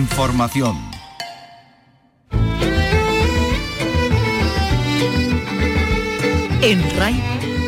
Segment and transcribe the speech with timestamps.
[0.00, 0.78] Información.
[6.62, 7.22] En RAI,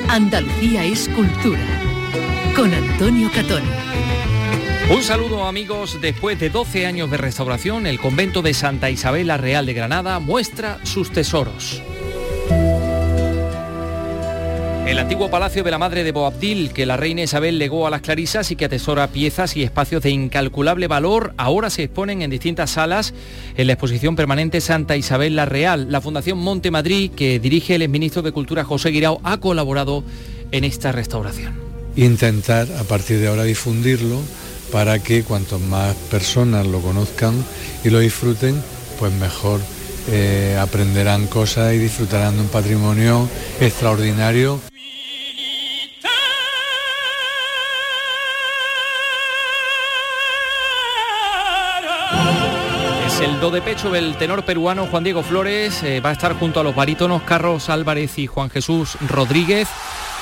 [0.08, 1.60] Andalucía es cultura.
[2.56, 3.62] Con Antonio Catón.
[4.88, 9.36] Un saludo amigos, después de 12 años de restauración, el convento de Santa Isabel la
[9.36, 11.82] Real de Granada muestra sus tesoros.
[14.92, 18.02] El antiguo palacio de la madre de Boabdil, que la reina Isabel legó a las
[18.02, 22.72] clarisas y que atesora piezas y espacios de incalculable valor, ahora se exponen en distintas
[22.72, 23.14] salas
[23.56, 25.90] en la exposición permanente Santa Isabel la Real.
[25.90, 30.04] La Fundación Monte Madrid, que dirige el exministro de Cultura José Guirao, ha colaborado
[30.50, 31.54] en esta restauración.
[31.96, 34.20] Intentar a partir de ahora difundirlo
[34.70, 37.32] para que cuantos más personas lo conozcan
[37.82, 38.62] y lo disfruten,
[38.98, 39.60] pues mejor
[40.10, 43.26] eh, aprenderán cosas y disfrutarán de un patrimonio
[43.58, 44.60] extraordinario.
[53.52, 55.82] De pecho del tenor peruano Juan Diego Flores.
[55.82, 59.68] eh, va a estar junto a los barítonos Carlos Álvarez y Juan Jesús Rodríguez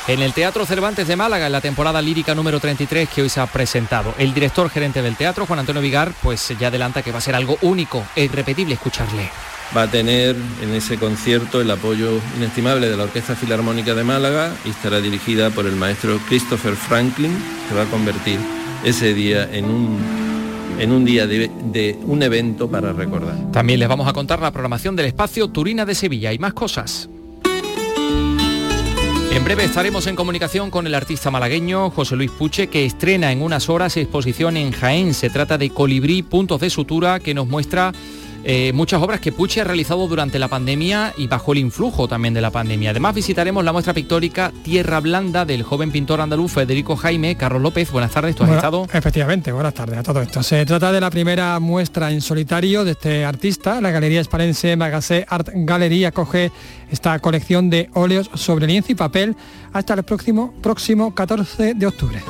[0.08, 3.38] en el Teatro Cervantes de Málaga en la temporada lírica número 33 que hoy se
[3.40, 4.14] ha presentado.
[4.18, 7.36] El director gerente del teatro, Juan Antonio Vigar, pues ya adelanta que va a ser
[7.36, 9.30] algo único e irrepetible escucharle.
[9.76, 14.52] Va a tener en ese concierto el apoyo inestimable de la Orquesta Filarmónica de Málaga
[14.64, 17.36] y estará dirigida por el maestro Christopher Franklin,
[17.68, 18.40] que va a convertir
[18.82, 20.19] ese día en un,
[20.80, 23.52] en un día de, un evento para recordar.
[23.52, 27.08] También les vamos a contar la programación del espacio Turina de Sevilla y más cosas.
[29.32, 33.42] En breve estaremos en comunicación con el artista malagueño José Luis Puche, que estrena en
[33.42, 35.14] unas horas exposición en Jaén.
[35.14, 37.92] Se trata de Colibrí, puntos de sutura, que nos muestra
[38.44, 42.34] eh, muchas obras que Puche ha realizado durante la pandemia y bajo el influjo también
[42.34, 42.90] de la pandemia.
[42.90, 47.36] Además visitaremos la muestra pictórica Tierra Blanda del joven pintor andaluz Federico Jaime.
[47.36, 48.86] Carlos López, buenas tardes, ¿tú has Bueno, estado?
[48.92, 50.42] Efectivamente, buenas tardes a todo esto.
[50.42, 53.80] Se trata de la primera muestra en solitario de este artista.
[53.80, 56.50] La Galería Esparense Magassé Art Gallery acoge
[56.90, 59.36] esta colección de óleos sobre lienzo y papel
[59.72, 62.20] hasta el próximo, próximo 14 de octubre.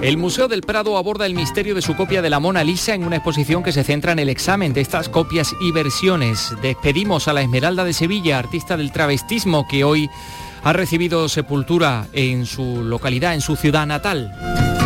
[0.00, 3.04] El Museo del Prado aborda el misterio de su copia de la Mona Lisa en
[3.04, 6.54] una exposición que se centra en el examen de estas copias y versiones.
[6.62, 10.08] Despedimos a la Esmeralda de Sevilla, artista del travestismo que hoy
[10.62, 14.77] ha recibido sepultura en su localidad, en su ciudad natal.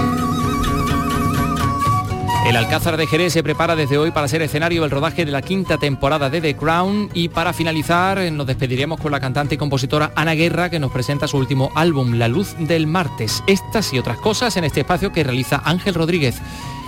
[2.53, 5.41] El Alcázar de Jerez se prepara desde hoy para ser escenario del rodaje de la
[5.41, 9.59] quinta temporada de The Crown y para finalizar eh, nos despediremos con la cantante y
[9.59, 13.43] compositora Ana Guerra que nos presenta su último álbum La Luz del Martes.
[13.47, 16.43] Estas y otras cosas en este espacio que realiza Ángel Rodríguez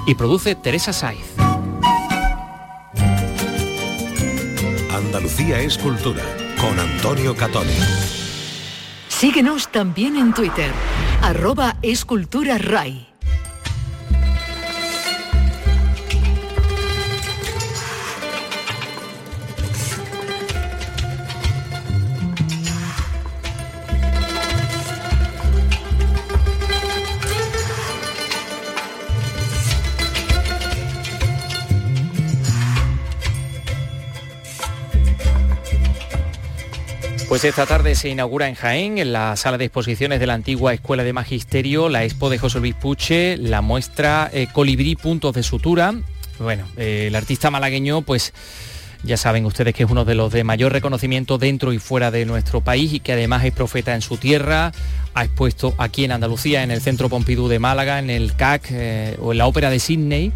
[0.07, 1.33] y produce Teresa Saiz.
[4.95, 6.25] Andalucía es cultura
[6.61, 7.73] con Antonio Catoni.
[9.09, 10.71] Síguenos también en Twitter,
[11.23, 13.14] arroba escultura RAI.
[37.35, 40.73] Pues esta tarde se inaugura en Jaén, en la sala de exposiciones de la antigua
[40.73, 45.43] Escuela de Magisterio, la expo de José Luis Puche, la muestra eh, Colibrí Puntos de
[45.43, 45.95] Sutura.
[46.39, 48.33] Bueno, eh, el artista malagueño, pues
[49.03, 52.25] ya saben ustedes que es uno de los de mayor reconocimiento dentro y fuera de
[52.25, 54.71] nuestro país y que además es profeta en su tierra.
[55.15, 59.17] Ha expuesto aquí en Andalucía, en el Centro Pompidou de Málaga, en el CAC eh,
[59.21, 60.33] o en la Ópera de Sydney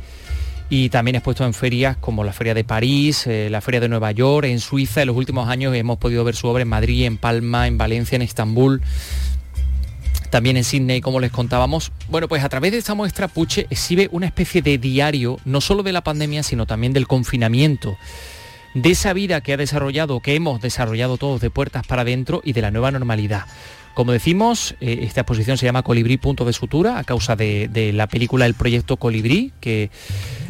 [0.70, 4.12] y también expuesto en ferias como la Feria de París, eh, la Feria de Nueva
[4.12, 5.02] York, en Suiza.
[5.02, 8.16] En los últimos años hemos podido ver su obra en Madrid, en Palma, en Valencia,
[8.16, 8.82] en Estambul,
[10.30, 11.90] también en Sydney, como les contábamos.
[12.08, 15.82] Bueno, pues a través de esta muestra Puche exhibe una especie de diario, no solo
[15.82, 17.96] de la pandemia, sino también del confinamiento
[18.74, 22.52] de esa vida que ha desarrollado, que hemos desarrollado todos de puertas para adentro y
[22.52, 23.46] de la nueva normalidad.
[23.98, 27.92] Como decimos, eh, esta exposición se llama Colibrí Punto de Sutura a causa de, de
[27.92, 29.90] la película El Proyecto Colibrí, que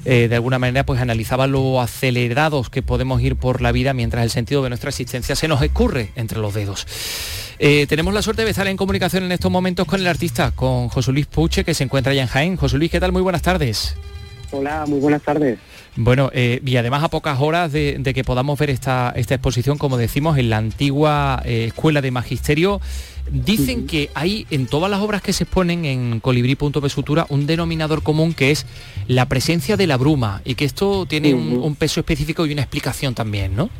[0.04, 4.22] eh, de alguna manera pues analizaba lo acelerados que podemos ir por la vida mientras
[4.22, 6.86] el sentido de nuestra existencia se nos escurre entre los dedos.
[7.58, 10.90] Eh, tenemos la suerte de estar en comunicación en estos momentos con el artista, con
[10.90, 12.56] José Luis Puche, que se encuentra allá en Jaén.
[12.56, 13.12] José Luis, ¿qué tal?
[13.12, 13.96] Muy buenas tardes.
[14.50, 15.58] Hola, muy buenas tardes.
[15.96, 19.78] Bueno, eh, y además a pocas horas de, de que podamos ver esta, esta exposición,
[19.78, 22.80] como decimos, en la antigua eh, Escuela de Magisterio,
[23.30, 28.02] dicen que hay en todas las obras que se exponen en Colibrí.p Sutura un denominador
[28.02, 28.66] común que es
[29.06, 32.62] la presencia de la bruma y que esto tiene un, un peso específico y una
[32.62, 33.70] explicación también, ¿no?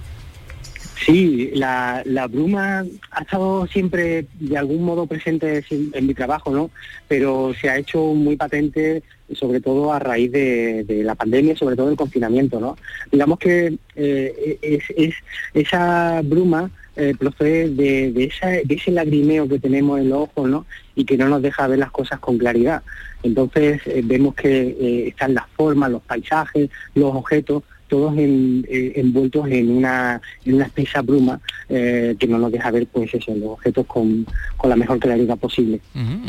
[1.05, 6.71] Sí, la, la bruma ha estado siempre de algún modo presente en mi trabajo, ¿no?
[7.07, 9.03] Pero se ha hecho muy patente
[9.35, 12.77] sobre todo a raíz de, la pandemia, sobre todo el confinamiento, ¿no?
[13.11, 15.15] Digamos que eh, es,
[15.55, 18.33] esa bruma eh, procede de,
[18.69, 20.67] ese lagrimeo que tenemos en los ojos, ¿no?
[20.95, 22.83] Y que no nos deja ver las cosas con claridad.
[23.23, 29.71] Entonces eh, vemos que están las formas, los paisajes, los objetos, todos eh, envueltos en
[29.71, 33.87] una, en una espesa bruma eh, que no nos deja ver pues eso, los objetos
[33.87, 34.27] con,
[34.63, 35.81] la mejor claridad posible.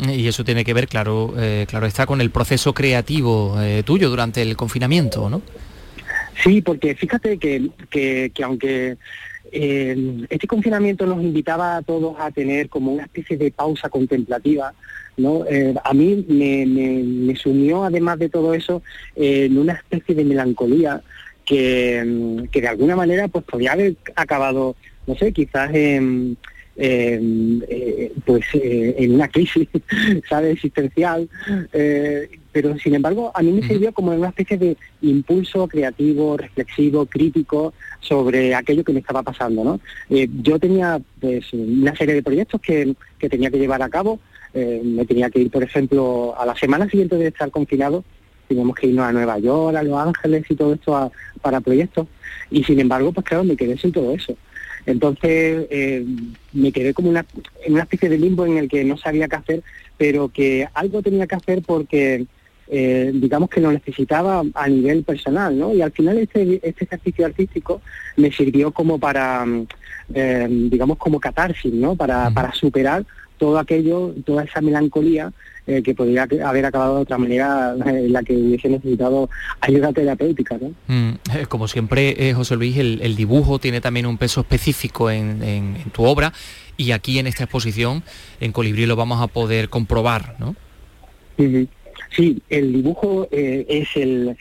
[0.08, 4.42] Y eso tiene que ver, claro, eh, claro está, con el proceso creativo tuyo durante
[4.42, 5.42] el confinamiento, ¿no?
[6.42, 8.96] Sí, porque fíjate que, que, aunque
[9.52, 14.72] este confinamiento nos invitaba a todos a tener como una especie de pausa contemplativa,
[15.18, 15.44] ¿no?
[15.84, 18.82] a mí me, me, sumió, además de todo eso,
[19.16, 21.02] en una especie de melancolía
[21.50, 24.76] que, de alguna manera pues podría haber acabado,
[25.06, 26.36] no sé, quizás en,
[26.76, 29.68] eh, pues eh, en una crisis
[30.28, 31.28] sabe existencial
[31.72, 37.04] eh, pero sin embargo a mí me sirvió como una especie de impulso creativo reflexivo
[37.04, 39.80] crítico sobre aquello que me estaba pasando no
[40.42, 44.20] yo tenía pues una serie de proyectos que, que tenía que llevar a cabo
[44.54, 48.04] me tenía que ir por ejemplo a la semana siguiente de estar confinado
[48.50, 52.08] teníamos que irnos a Nueva York, a Los Ángeles y todo esto para proyectos.
[52.50, 54.36] Y sin embargo, pues claro, me quedé sin todo eso.
[54.86, 56.04] Entonces eh,
[56.52, 57.24] me quedé como una,
[57.64, 59.62] en una especie de limbo en el que no sabía qué hacer,
[59.96, 62.26] pero que algo tenía que hacer porque
[62.66, 65.72] eh, digamos que lo necesitaba a nivel personal, ¿no?
[65.72, 67.80] Y al final este, este ejercicio artístico
[68.16, 69.46] me sirvió como para,
[70.12, 71.94] eh, digamos, como catarsis, ¿no?
[71.94, 73.04] Para, para superar
[73.38, 75.32] todo aquello, toda esa melancolía
[75.70, 79.30] eh, que podría haber acabado de otra manera en la que hubiese necesitado
[79.60, 80.58] ayuda terapéutica.
[80.60, 80.72] ¿no?
[80.88, 85.76] Mm, eh, como siempre, eh, José Luis, el, dibujo tiene también un peso específico en,
[85.92, 86.32] tu obra
[86.76, 88.02] y aquí en esta exposición,
[88.40, 90.56] en Colibrí, lo vamos a poder comprobar, ¿no?
[91.36, 94.36] Sí, el dibujo es el,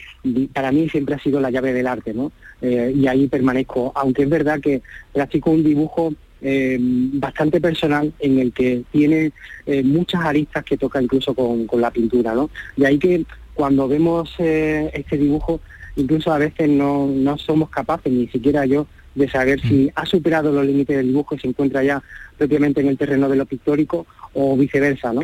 [0.52, 2.31] para mí siempre ha sido la llave del arte, ¿no?
[2.62, 4.81] y ahí permanezco, aunque es verdad que
[5.14, 9.34] practico un dibujo eh, bastante personal en el que tiene
[9.66, 12.50] eh, muchas aristas que toca incluso con, la pintura, ¿no?
[12.78, 15.60] De ahí que cuando vemos eh, este dibujo,
[15.98, 19.90] incluso a veces no, no somos capaces, ni siquiera yo, de saber si mm.
[19.96, 22.02] ha superado los límites del dibujo y se encuentra ya
[22.38, 25.22] propiamente en el terreno de lo pictórico o viceversa, ¿no?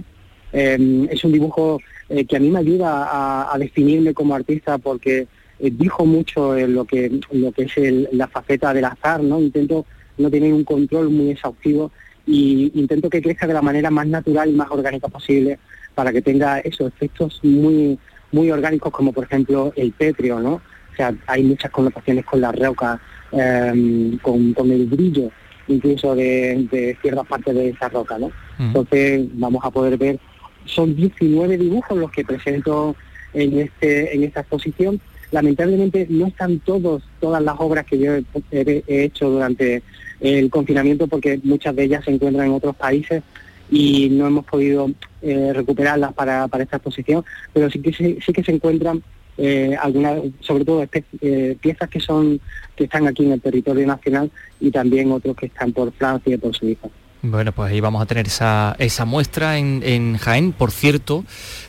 [0.51, 5.27] es un dibujo que a mí me ayuda a, definirme como artista porque
[5.59, 9.41] dijo mucho en lo que, lo que es la faceta del azar, ¿no?
[9.41, 9.85] Intento
[10.17, 11.91] no tienen un control muy exhaustivo
[12.25, 15.59] y intento que crezca de la manera más natural y más orgánica posible
[15.93, 17.97] para que tenga esos efectos muy
[18.31, 20.55] muy orgánicos como por ejemplo el pétreo, ¿no?
[20.55, 22.99] O sea, hay muchas connotaciones con la roca,
[23.31, 25.29] em, con, el brillo
[25.67, 28.31] incluso de, ciertas partes de esa roca, ¿no?
[28.59, 30.19] Entonces vamos a poder ver,
[30.65, 32.95] son 19 dibujos los que presento
[33.33, 34.99] en este en esta exposición.
[35.35, 37.03] Lamentablemente no están todas
[37.43, 38.13] las obras que yo
[38.51, 39.83] he hecho durante
[40.21, 43.21] el confinamiento porque muchas de ellas se encuentran en otros países
[43.69, 44.89] y no hemos podido
[45.21, 49.03] eh, recuperarlas para, esta exposición, pero sí que sí que se encuentran
[49.37, 50.87] eh, algunas, sobre todo
[51.19, 52.39] eh, piezas que son
[52.77, 54.31] que están aquí en el territorio nacional
[54.61, 56.87] y también otros que están por Francia y por Suiza.
[57.31, 60.51] Bueno, pues ahí vamos a tener esa, esa muestra en, Jaén.
[60.51, 61.23] Por cierto,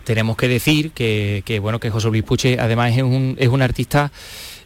[0.05, 4.11] tenemos que decir que, bueno que José Luis Puche además es un, es un artista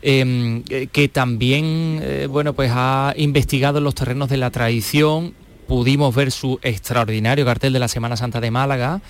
[0.02, 5.34] Em, que también eh, bueno, pues ha investigado los terrenos de la tradición.
[5.66, 9.02] Pudimos ver su extraordinario cartel de la Semana Santa de Málaga.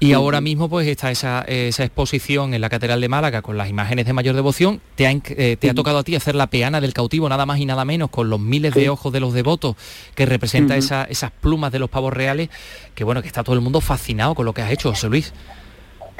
[0.00, 4.06] Y ahora mismo pues está esa, exposición en la Catedral de Málaga con las imágenes
[4.06, 4.80] de mayor devoción.
[4.94, 7.58] Te ha, eh, te ha tocado a ti hacer la peana del cautivo, nada más
[7.58, 9.76] y nada menos, con los miles de ojos de los devotos
[10.14, 12.48] que representa esas plumas de los pavos reales,
[12.94, 15.34] que bueno, que está todo el mundo fascinado con lo que has hecho, José Luis.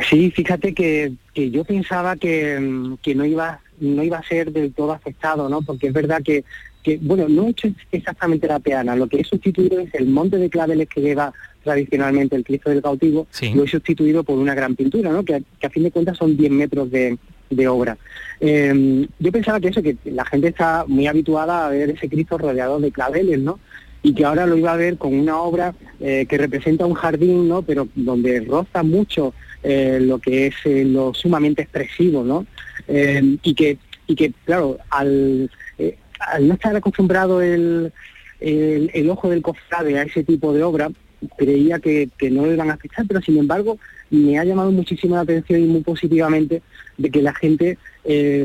[0.08, 4.92] Sí, fíjate que, yo pensaba que, que no iba no iba a ser del todo
[4.92, 5.62] afectado, ¿no?
[5.62, 6.44] Porque es verdad que,
[6.82, 10.37] que, bueno, no he hecho exactamente la peana, lo que he sustituido es el monte
[10.37, 14.76] de claveles que lleva tradicionalmente el Cristo del Cautivo, lo he sustituido por una gran
[14.76, 15.24] pintura, ¿no?
[15.24, 17.18] Que, a fin de cuentas son 10 metros de,
[17.68, 17.98] obra.
[18.38, 22.38] Em, yo pensaba que eso, que la gente está muy habituada a ver ese Cristo
[22.38, 23.58] rodeado de claveles, ¿no?
[24.02, 27.48] y que ahora lo iba a ver con una obra eh, que representa un jardín,
[27.48, 27.62] ¿no?
[27.62, 32.46] Pero donde roza mucho eh, lo que es eh, lo sumamente expresivo, ¿no?
[32.88, 35.50] Eh, y que y que claro al,
[36.18, 37.92] al no estar acostumbrado el,
[38.40, 40.90] el, ojo del cofrade a ese tipo de obra
[41.36, 43.78] creía que, que no le iban a afectar pero sin embargo
[44.10, 46.62] me ha llamado muchísimo la atención y muy positivamente
[46.96, 47.78] de que la gente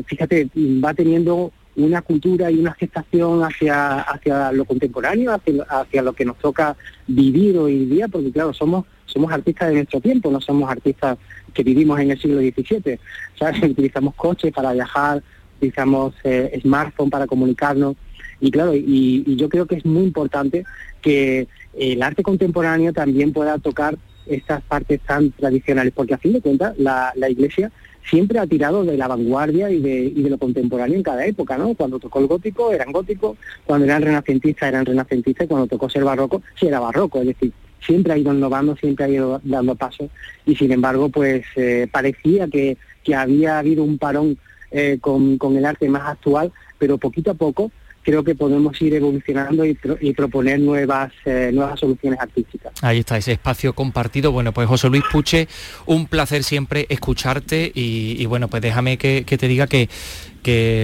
[0.06, 6.14] fíjate va teniendo una cultura y una aceptación hacia, hacia lo contemporáneo, hacia, hacia lo
[6.14, 6.74] que nos toca
[7.06, 11.16] vivir hoy día, porque claro, somos somos artistas de nuestro tiempo, no somos artistas
[11.54, 12.98] que vivimos en el siglo XVII.
[13.38, 13.62] ¿sabes?
[13.70, 15.22] Utilizamos coches para viajar,
[15.56, 17.96] utilizamos eh, smartphone para comunicarnos.
[18.40, 20.64] Y claro, y, yo creo que es muy importante
[21.00, 26.40] que el arte contemporáneo también pueda tocar estas partes tan tradicionales, porque a fin de
[26.40, 27.70] cuentas la, Iglesia
[28.08, 31.74] siempre ha tirado de la vanguardia y de, lo contemporáneo en cada época, ¿no?
[31.74, 36.04] Cuando tocó el gótico eran góticos, cuando eran renacentistas eran renacentistas, y cuando tocó ser
[36.04, 40.10] barroco sí era barroco, es decir, siempre ha ido innovando, siempre ha ido dando pasos
[40.44, 42.76] y sin embargo pues eh, parecía que,
[43.14, 44.36] había habido un parón
[44.72, 47.70] eh, con el arte más actual, pero poquito a poco
[48.06, 49.74] creo que podemos ir evolucionando y,
[50.14, 52.72] proponer nuevas, eh, nuevas soluciones artísticas.
[52.80, 54.30] Ahí está, ese espacio compartido.
[54.30, 55.48] Bueno, pues José Luis Puche,
[55.86, 59.88] un placer siempre escucharte y, bueno, pues déjame que, te diga que,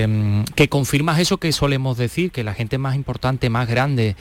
[0.08, 4.16] mm, que, confirmas eso que solemos decir, que la gente más importante, más grande,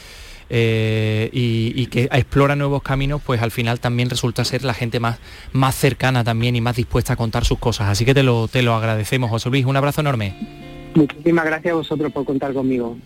[0.51, 5.17] eh, y, que explora nuevos caminos, pues al final también resulta ser la gente más,
[5.53, 7.89] más cercana también y más dispuesta a contar sus cosas.
[7.89, 9.65] Así que te lo, te lo agradecemos, José Luis.
[9.65, 10.70] Un abrazo enorme.
[10.95, 12.97] Muchísimas gracias a vosotros por contar conmigo.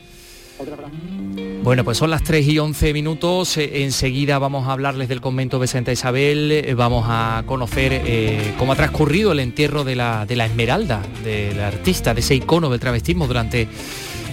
[1.63, 3.57] Bueno, pues son las 3 y 11 minutos.
[3.57, 6.51] Eh, enseguida vamos a hablarles del convento de Santa Isabel.
[6.51, 11.01] Eh, vamos a conocer eh, cómo ha transcurrido el entierro de la, de la Esmeralda,
[11.23, 13.67] del artista, de ese icono del travestismo durante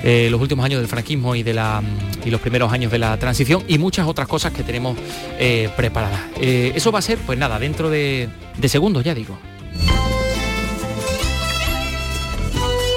[0.04, 1.80] los últimos años del franquismo y, de la,
[2.24, 4.98] y los primeros años de la transición y muchas otras cosas que tenemos
[5.76, 6.22] preparadas.
[6.40, 8.28] eso va a ser, pues nada, dentro de,
[8.58, 9.38] de segundos, ya digo.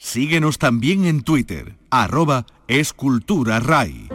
[0.00, 4.08] Síguenos también en Twitter, arroba esculturaray.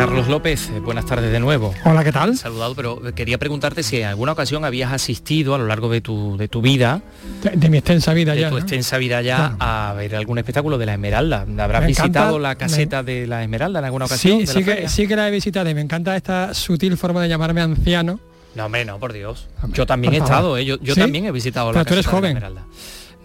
[0.00, 1.74] Carlos López, eh, buenas tardes de nuevo.
[1.84, 2.34] Hola, ¿qué tal?
[2.34, 6.38] Saludado, pero quería preguntarte si en alguna ocasión habías asistido a lo largo de tu,
[6.38, 7.02] de tu vida,
[7.42, 10.86] de, mi extensa vida de ya, tu extensa vida ya, a ver algún espectáculo de
[10.86, 11.44] la Esmeralda.
[11.58, 14.40] ¿Habrás visitado la caseta de la Esmeralda en alguna ocasión?
[14.40, 17.28] Sí, sí que, sí que la he visitado y me encanta esta sutil forma de
[17.28, 18.20] llamarme anciano.
[18.54, 19.48] No, menos, por Dios.
[19.74, 20.64] Yo también he estado, ¿eh?
[20.64, 22.64] yo, también he visitado la caseta de la Esmeralda.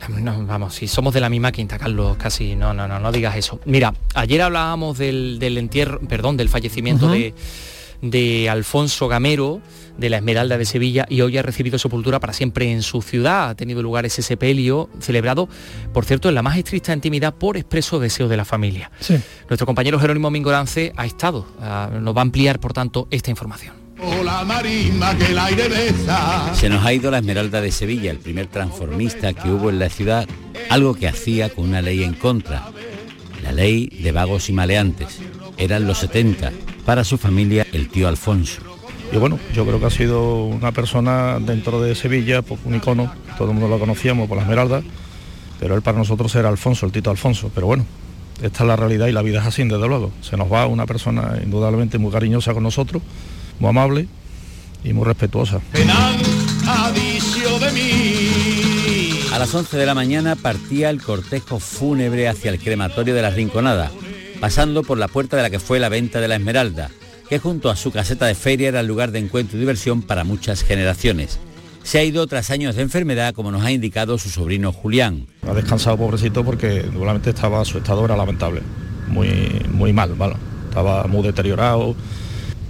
[0.09, 3.35] No, vamos, si somos de la misma quinta, Carlos, casi, no, no, no, no digas
[3.35, 3.59] eso.
[3.65, 7.33] Mira, ayer hablábamos del, entierro, perdón, del fallecimiento de,
[8.01, 9.61] de Alfonso Gamero,
[9.97, 13.49] de la Esmeralda de Sevilla y hoy ha recibido sepultura para siempre en su ciudad.
[13.49, 15.47] Ha tenido lugar ese sepelio celebrado,
[15.93, 18.91] por cierto, en la más estricta intimidad por expreso deseo de la familia.
[19.49, 23.84] Nuestro compañero Jerónimo Mingorance ha estado, ah, nos va a ampliar, por tanto, esta información.
[26.53, 29.89] Se nos ha ido la Esmeralda de Sevilla, el primer transformista que hubo en la
[29.89, 30.27] ciudad,
[30.69, 32.69] algo que hacía con una ley en contra,
[33.43, 35.19] la ley de vagos y maleantes.
[35.57, 36.51] Eran los 70,
[36.85, 38.61] para su familia el tío Alfonso.
[39.11, 43.11] Y bueno, yo creo que ha sido una persona dentro de Sevilla, pues, un icono,
[43.37, 44.81] todo el mundo lo conocíamos por la Esmeralda,
[45.59, 47.51] pero él para nosotros era Alfonso, el Tito Alfonso.
[47.53, 47.85] Pero bueno,
[48.41, 50.11] esta es la realidad y la vida es así, desde luego.
[50.21, 53.01] Se nos va una persona indudablemente muy cariñosa con nosotros
[53.59, 54.07] muy amable
[54.83, 55.61] y muy respetuosa.
[59.33, 63.31] A las 11 de la mañana partía el cortejo fúnebre hacia el crematorio de la
[63.31, 63.91] Rinconada,
[64.39, 66.89] pasando por la puerta de la que fue la venta de la Esmeralda,
[67.29, 70.23] que junto a su caseta de feria era el lugar de encuentro y diversión para
[70.23, 71.39] muchas generaciones.
[71.83, 75.27] Se ha ido tras años de enfermedad, como nos ha indicado su sobrino Julián.
[75.47, 78.61] Ha descansado pobrecito porque normalmente estaba su estado era lamentable,
[79.07, 80.15] muy muy mal,
[80.69, 81.95] estaba muy deteriorado,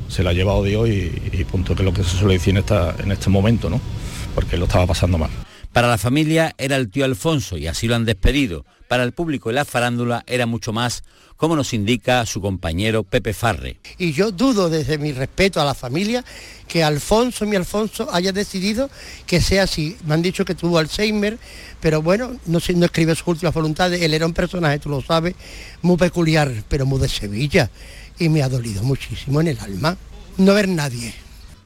[0.07, 2.51] se la ha llevado Dios y, y punto, que es lo que se suele decir
[2.51, 3.81] en, esta, en este momento, ¿no?
[4.33, 5.29] Porque lo estaba pasando mal.
[5.75, 8.65] Para la familia era el tío Alfonso y así lo han despedido.
[8.88, 11.03] Para el público y la farándula era mucho más,
[11.35, 13.81] como nos indica su compañero Pepe Farre.
[13.97, 16.24] Y yo dudo desde mi respeto a la familia
[16.69, 18.89] que Alfonso, mi Alfonso, haya decidido
[19.25, 19.97] que sea así.
[20.05, 21.38] Me han dicho que tuvo Alzheimer,
[21.81, 24.01] pero bueno, no, no escribe sus últimas voluntades.
[24.01, 25.35] Él era un personaje, tú lo sabes,
[25.81, 27.69] muy peculiar, pero muy de Sevilla
[28.19, 29.98] y me ha dolido muchísimo en el alma
[30.38, 31.13] no ver nadie.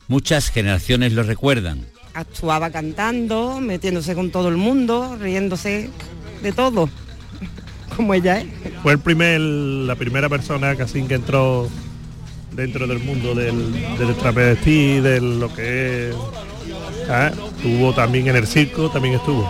[0.08, 1.86] Muchas generaciones lo recuerdan.
[2.13, 5.89] Actuaba cantando, metiéndose con todo el mundo, riéndose
[6.41, 6.89] de todo,
[7.96, 8.48] como ella es.
[8.82, 11.70] Fue el primer, la primera persona casi que entró
[12.51, 16.15] dentro del mundo del, del travesti, de lo que es...
[17.08, 17.32] ¿eh?
[17.58, 19.50] Estuvo también en el circo, también estuvo.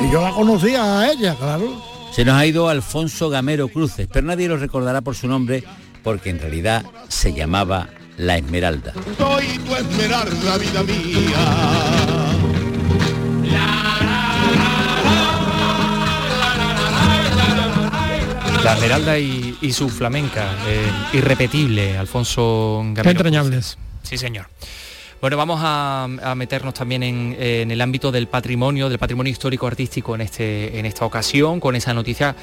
[0.00, 1.82] Y yo la conocía a ella, claro.
[2.12, 5.62] Se nos ha ido Alfonso Gamero Cruces, pero nadie lo recordará por su nombre
[6.02, 8.92] porque en realidad se llamaba La Esmeralda.
[9.18, 12.40] Soy tu esmeralda, vida mía.
[18.64, 23.10] La Esmeralda y, y su flamenca, eh, irrepetible, Alfonso Gamero.
[23.10, 23.78] Entrañables.
[24.02, 24.46] Sí, señor.
[25.20, 29.66] Bueno, vamos a, a meternos también en, en, el ámbito del patrimonio, del patrimonio histórico
[29.66, 32.34] artístico en, este, en esta ocasión, con esa noticia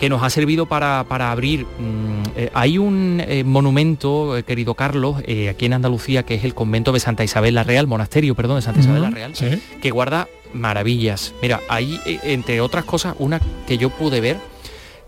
[0.00, 1.64] que nos ha servido para, para abrir.
[1.64, 6.54] Mmm, eh, hay un eh, monumento, eh, querido Carlos, aquí en Andalucía, que es el
[6.54, 9.46] convento de Santa Isabel la Real, monasterio, perdón, de Santa Isabel la Real, Sí.
[9.80, 11.34] que guarda maravillas.
[11.40, 14.38] Mira, hay, entre otras cosas, una que yo pude ver,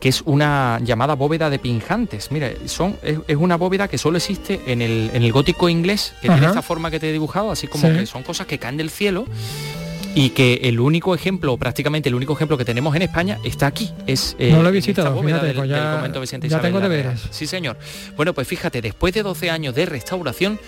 [0.01, 2.31] que es una llamada bóveda de pinjantes.
[2.31, 6.13] Mira, son, es, es una bóveda que solo existe en el, en el gótico inglés,
[6.21, 6.37] que Ajá.
[6.37, 7.95] tiene esta forma que te he dibujado, así como Sí.
[7.95, 9.25] que son cosas que caen del cielo
[10.15, 13.91] y que el único ejemplo, prácticamente el único ejemplo que tenemos en España está aquí.
[14.07, 16.63] Es, eh, No lo he visitado, bóveda fíjate, del- pues ya- del convento ya Isabel
[16.63, 17.23] tengo la deberes.
[17.23, 17.33] Real.
[17.33, 17.79] Sí, señor.
[18.17, 20.59] Bueno, pues fíjate, después de 12 años de restauración,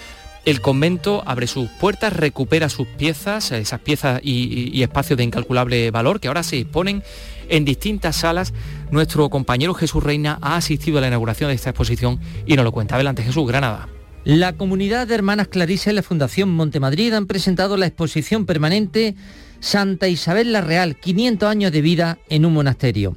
[0.44, 5.24] el convento abre sus puertas, recupera sus piezas, esas piezas y, y- y espacios de
[5.24, 7.02] incalculable valor que ahora se exponen
[7.50, 8.52] en distintas salas.
[8.90, 12.72] Nuestro compañero Jesús Reina ha asistido a la inauguración de esta exposición y nos lo
[12.72, 12.94] cuenta.
[12.94, 13.88] Adelante Jesús, Granada.
[14.24, 19.14] La comunidad de Hermanas Clarisas y la Fundación Montemadrid han presentado la exposición permanente
[19.60, 23.16] Santa Isabel la Real, 500 años de vida en un monasterio.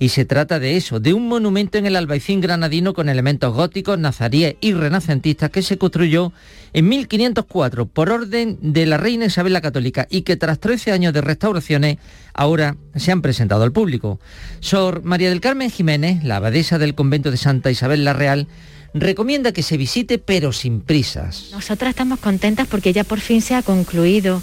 [0.00, 3.98] Y se trata de eso, de un monumento en el albaicín granadino con elementos góticos,
[3.98, 6.32] nazaríes y renacentistas que se construyó
[6.72, 11.12] en 1504 por orden de la reina Isabel la Católica y que tras 13 años
[11.12, 11.98] de restauraciones
[12.32, 14.20] ahora se han presentado al público.
[14.60, 18.46] Sor María del Carmen Jiménez, la abadesa del convento de Santa Isabel la Real,
[18.94, 21.48] recomienda que se visite pero sin prisas.
[21.52, 24.42] Nosotras estamos contentas porque ya por fin se ha concluido.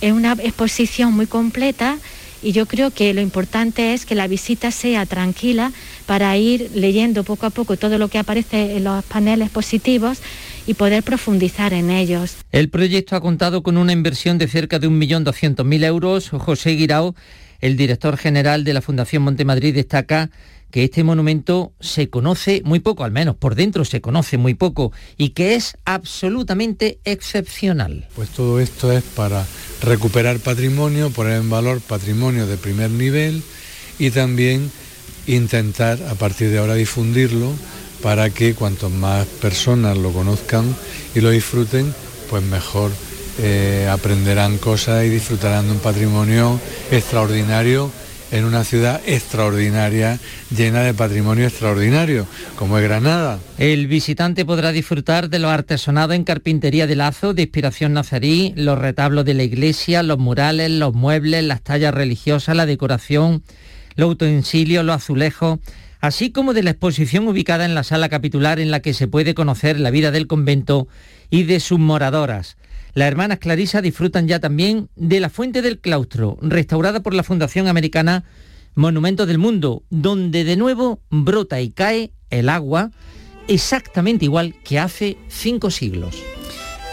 [0.00, 1.98] Es una exposición muy completa
[2.44, 5.72] y yo creo que lo importante es que la visita sea tranquila
[6.06, 10.18] para ir leyendo poco a poco todo lo que aparece en los paneles positivos
[10.66, 12.36] y poder profundizar en ellos.
[12.52, 16.30] El proyecto ha contado con una inversión de cerca de 1.200.000 euros.
[16.30, 17.14] José Guirao,
[17.60, 20.30] el director general de la Fundación Montemadrid, destaca
[20.74, 24.90] que este monumento se conoce muy poco, al menos por dentro se conoce muy poco,
[25.16, 28.08] y que es absolutamente excepcional.
[28.16, 29.46] Pues todo esto es para
[29.82, 33.44] recuperar patrimonio, poner en valor patrimonio de primer nivel
[34.00, 34.68] y también
[35.28, 37.52] intentar a partir de ahora difundirlo
[38.02, 40.74] para que cuantos más personas lo conozcan
[41.14, 41.94] y lo disfruten,
[42.28, 42.90] pues mejor
[43.38, 46.58] eh, aprenderán cosas y disfrutarán de un patrimonio
[46.90, 47.92] extraordinario
[48.34, 50.18] en una ciudad extraordinaria,
[50.50, 53.38] llena de patrimonio extraordinario, como es Granada.
[53.58, 58.76] El visitante podrá disfrutar de los artesonados en carpintería de lazo de inspiración nazarí, los
[58.76, 63.44] retablos de la iglesia, los murales, los muebles, las tallas religiosas, la decoración,
[63.94, 65.60] los utensilios, los azulejos,
[66.00, 69.34] así como de la exposición ubicada en la sala capitular en la que se puede
[69.34, 70.88] conocer la vida del convento
[71.30, 72.56] y de sus moradoras.
[72.94, 77.66] Las hermanas Clarisa disfrutan ya también de la Fuente del Claustro, restaurada por la Fundación
[77.66, 78.22] Americana
[78.76, 82.92] Monumentos del Mundo, donde de nuevo brota y cae el agua
[83.48, 86.22] exactamente igual que hace cinco siglos.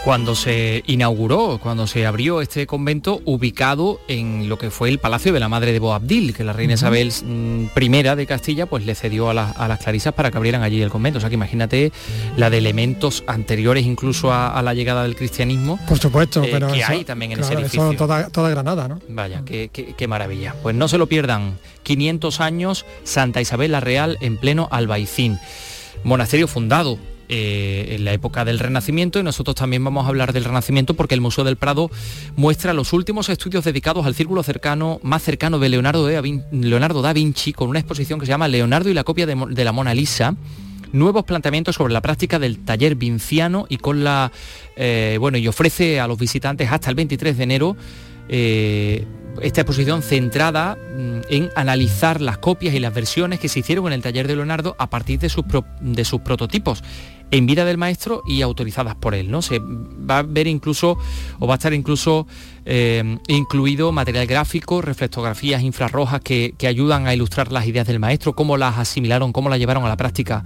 [0.04, 5.32] Cuando se inauguró, cuando se abrió este convento ubicado en lo que fue el Palacio
[5.32, 6.74] de la Madre de Boabdil, que la reina.
[6.74, 10.36] Isabel mm, I de Castilla pues le cedió a, las- a las clarisas para que
[10.38, 11.18] abrieran allí el convento.
[11.18, 11.92] O sea que imagínate
[12.36, 15.78] la de elementos anteriores incluso a, a la llegada del cristianismo.
[15.86, 17.96] Por supuesto, eh, pero que eso- hay también en claro, ese eso edificio.
[17.96, 18.98] toda, toda Granada, ¿no?
[19.08, 20.56] Vaya, qué, qué- qué maravilla.
[20.64, 21.58] Pues no se lo pierdan.
[21.84, 25.38] 500 años, Santa Isabel la Real en pleno Albaicín.
[26.02, 26.98] Monasterio fundado
[27.34, 31.14] eh, en la época del Renacimiento y nosotros también vamos a hablar del Renacimiento porque
[31.14, 31.90] el Museo del Prado
[32.36, 37.14] muestra los últimos estudios dedicados al círculo cercano, más cercano de Leonardo, de Leonardo da
[37.14, 40.36] Vinci con una exposición que se llama Leonardo y la copia de la Mona Lisa.
[40.92, 44.30] Nuevos planteamientos sobre la práctica del taller vinciano y con la
[44.76, 47.76] eh, bueno y ofrece a los visitantes hasta el 23 de enero
[48.28, 49.06] eh,
[49.40, 53.94] esta exposición centrada mm, en analizar las copias y las versiones que se hicieron en
[53.94, 56.82] el taller de Leonardo a partir de sus, pro- de sus prototipos
[57.32, 59.30] en vida del maestro y autorizadas por él.
[59.30, 59.42] ¿no?
[59.42, 60.98] Se va a ver incluso,
[61.40, 62.26] o va a estar incluso
[62.64, 68.34] eh, incluido material gráfico, reflectografías infrarrojas que, que ayudan a ilustrar las ideas del maestro,
[68.34, 70.44] cómo las asimilaron, cómo las llevaron a la práctica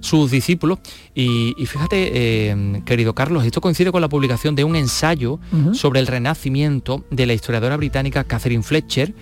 [0.00, 0.78] sus discípulos.
[1.14, 5.40] Y, y fíjate, eh, querido Carlos, esto coincide con la publicación de un ensayo
[5.72, 9.14] sobre el renacimiento de la historiadora británica Catherine Fletcher,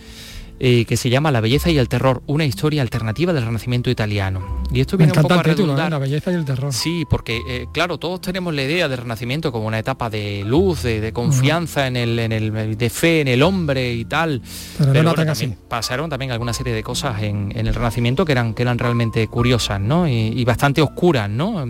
[0.61, 4.63] eh, que se llama La belleza y el terror, una historia alternativa del Renacimiento italiano.
[4.73, 5.91] Y esto viene un poco a redundar.
[5.91, 6.73] La belleza y el terror.
[6.73, 10.83] Sí, porque eh, claro, todos tenemos la idea del Renacimiento como una etapa de luz,
[10.83, 14.43] de, confianza en, el, en el, de fe en el hombre y tal.
[14.79, 15.53] Pero, no bueno, así.
[15.69, 19.81] pasaron también alguna serie de cosas en, el Renacimiento que eran, que eran realmente curiosas,
[19.81, 20.07] ¿no?
[20.09, 21.67] Y, bastante oscuras, ¿no?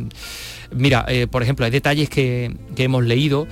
[0.77, 3.47] Mira, eh, por ejemplo, hay detalles que, hemos leído,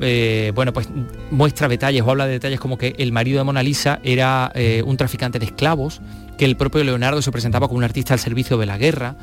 [0.00, 0.88] eh, bueno, pues
[1.30, 4.82] muestra detalles o habla de detalles como que el marido de Mona Lisa era eh,
[4.84, 6.00] un traficante de esclavos,
[6.36, 9.16] que el propio Leonardo se presentaba como un artista al servicio de la guerra,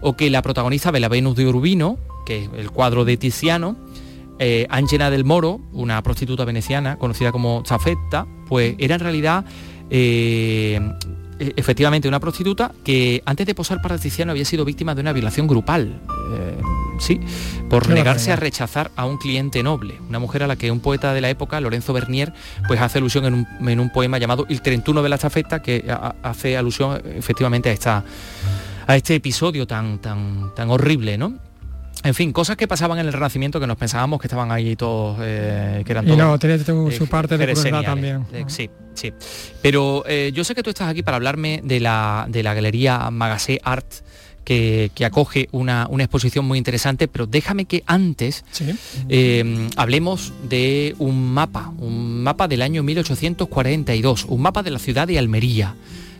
[0.00, 3.76] o que la protagonista de la Venus de Urbino, que es el cuadro de Tiziano,
[4.68, 9.44] Angela del Moro, una prostituta veneciana conocida como Zafetta, pues era en realidad
[11.40, 15.48] efectivamente una prostituta que antes de posar para Tiziano había sido víctima de una violación
[15.48, 16.00] grupal
[16.98, 17.20] sí,
[17.68, 21.14] por negarse a rechazar a un cliente noble, una mujer a la que un poeta
[21.14, 22.32] de la época, Lorenzo Bernier,
[22.66, 25.84] pues hace alusión en un, poema llamado El 31 de la estafeta, que
[26.22, 28.04] hace alusión efectivamente a, esta,
[28.86, 31.48] a este episodio tan, tan, tan horrible, ¿no?
[32.04, 35.18] En fin, cosas que pasaban en el Renacimiento que nos pensábamos que estaban ahí todos,
[35.20, 36.18] eh, que eran todos...
[36.18, 38.24] No, su parte de crueldad también.
[38.32, 39.12] Eh, sí, sí.
[39.62, 43.10] Pero eh, yo sé que tú estás aquí para hablarme de la, de la galería
[43.10, 43.86] Magassé Art,
[44.48, 48.44] que, acoge una, exposición muy interesante, pero déjame que antes
[49.10, 55.06] eh, hablemos de un mapa, un mapa del año 1842, un mapa de la ciudad
[55.06, 55.74] de Almería.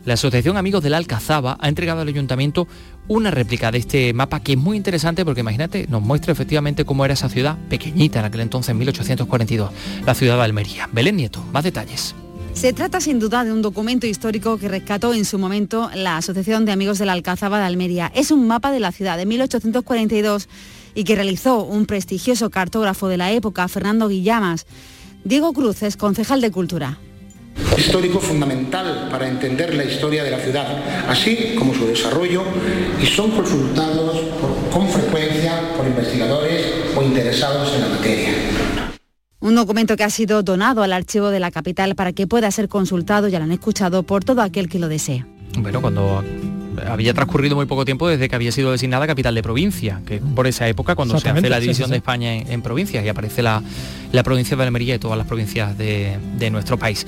[0.05, 2.69] La Asociación Amigos de la Alcazaba ha entregado al ayuntamiento
[3.09, 7.07] una réplica de este mapa que es muy interesante porque imagínate, nos muestra efectivamente cómo
[7.07, 9.71] era esa ciudad pequeñita en aquel entonces, 1842,
[10.05, 10.89] la ciudad de Almería.
[10.93, 12.15] Belén Nieto, más detalles.
[12.59, 16.65] Se trata sin duda de un documento histórico que rescató en su momento la Asociación
[16.65, 18.11] de Amigos de la Alcázaba de Almería.
[18.17, 20.49] Es un mapa de la ciudad de 1842
[20.97, 24.67] y que realizó un prestigioso cartógrafo de la época, Fernando Guillamas.
[25.23, 26.99] Diego Cruz es concejal de Cultura.
[27.77, 30.67] Histórico fundamental para entender la historia de la ciudad,
[31.09, 32.43] así como su desarrollo,
[33.01, 34.17] y son consultados
[34.73, 36.67] con frecuencia por investigadores
[36.97, 38.78] o interesados en la materia.
[39.41, 42.69] Un documento que ha sido donado al archivo de la capital para que pueda ser
[42.69, 45.25] consultado, ya lo han escuchado, por todo aquel que lo desee.
[45.61, 46.25] Bueno, cuando
[46.87, 50.47] había transcurrido muy poco tiempo desde que había sido designada capital de provincia, que por
[50.47, 53.63] esa época cuando se hace la división de España en, provincias y aparece la,
[54.25, 56.19] provincia de Almería y todas las provincias de,
[56.51, 57.07] nuestro país.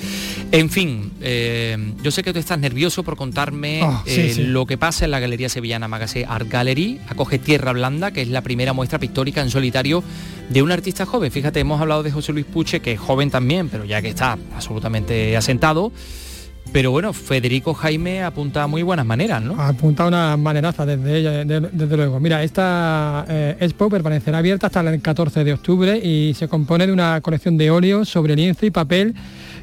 [0.52, 4.76] En fin, eh, yo sé que tú estás nervioso por contarme ah, eh, lo que
[4.76, 8.72] pasa en la Galería Sevillana Magazine Art Gallery, acoge Tierra Blanda, que es la primera
[8.72, 10.04] muestra pictórica en solitario
[10.50, 11.32] de un artista joven.
[11.32, 14.36] Fíjate, hemos hablado de José Luis Puche, que es joven también, pero ya que está
[14.54, 15.92] absolutamente asentado.
[16.72, 19.60] Pero bueno, Federico Jaime apunta a muy buenas maneras, ¿no?
[19.60, 22.20] Apunta una maneraza desde ella, desde luego.
[22.20, 26.92] Mira, esta eh, expo permanecerá abierta hasta el 14 de octubre y se compone de
[26.92, 29.16] una colección de óleos sobre lienzo y papel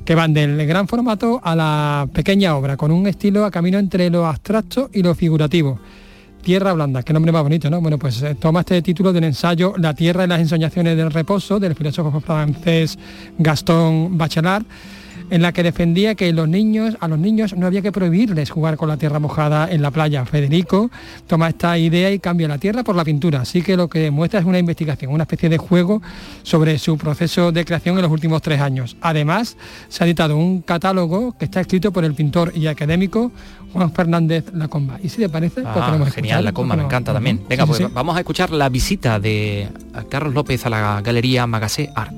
[0.04, 4.10] que van del gran formato a la pequeña obra, con un estilo a camino entre
[4.10, 5.80] lo abstracto y lo figurativo.
[6.41, 7.80] Tierra Blanda, qué nombre más bonito, ¿no?
[7.80, 11.58] Bueno, pues eh, toma este título del ensayo La Tierra y las ensoñaciones del reposo
[11.58, 13.00] del filósofo francés
[13.38, 14.65] Gaston Bachelard
[15.29, 18.77] en la que defendía que los niños, a los niños no había que prohibirles jugar
[18.77, 20.25] con la tierra mojada en la playa.
[20.25, 20.89] Federico
[21.27, 24.39] toma esta idea y cambia la tierra por la pintura, así que lo que muestra
[24.39, 26.01] es una investigación, una especie de juego
[26.43, 28.97] sobre su proceso de creación en los últimos tres años.
[29.01, 29.57] Además,
[29.89, 33.31] se ha editado un catálogo que está escrito por el pintor y académico
[33.73, 34.99] Juan Fernández Lacomba.
[35.03, 35.61] ¿Y si te parece?
[35.61, 37.41] Pues ah, genial, Lacomba, me encanta también.
[37.47, 39.67] Venga, pues vamos a escuchar la visita de
[40.09, 42.17] Carlos López a la Galería Magassé Art.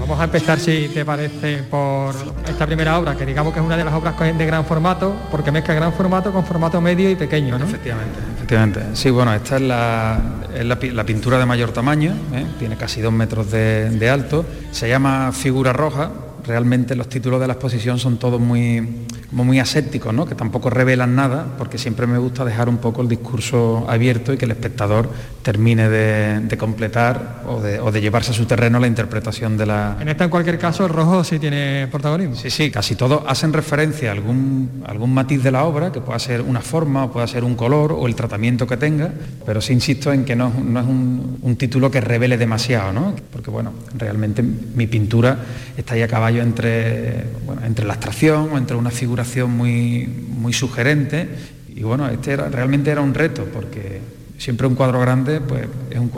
[0.00, 2.14] Vamos a empezar, si te parece, por
[2.48, 5.50] esta primera obra, que digamos que es una de las obras de gran formato, porque
[5.50, 7.64] mezcla gran formato con formato medio y pequeño, ¿no?
[7.64, 8.80] Efectivamente, efectivamente.
[8.94, 12.46] Sí, bueno, esta es la, pintura de mayor tamaño, ¿eh?
[12.58, 16.10] tiene casi dos metros de alto, se llama Figura Roja,
[16.44, 20.26] realmente los títulos de la exposición son todos muy, muy asépticos, ¿no?
[20.26, 24.36] que tampoco revelan nada, porque siempre me gusta dejar un poco el discurso abierto y
[24.36, 25.08] que el espectador
[25.42, 29.96] termine de, completar o de, llevarse a su terreno la interpretación de la...
[30.00, 32.36] En esta, en cualquier caso, el rojo sí tiene protagonismo.
[32.36, 36.18] Sí, sí, casi todos hacen referencia a algún, algún matiz de la obra, que pueda
[36.18, 39.10] ser una forma, o pueda ser un color, o el tratamiento que tenga,
[39.44, 43.14] pero sí insisto en que no, no es un, un, título que revele demasiado, ¿no?
[43.32, 45.38] porque bueno, realmente mi pintura
[45.76, 47.24] está ahí a caballo entre,
[47.64, 51.28] entre la abstracción o entre una figuración muy, muy sugerente.
[51.74, 54.00] Y bueno, este era, realmente era un reto, porque
[54.42, 56.10] siempre un cuadro grande pues, es un,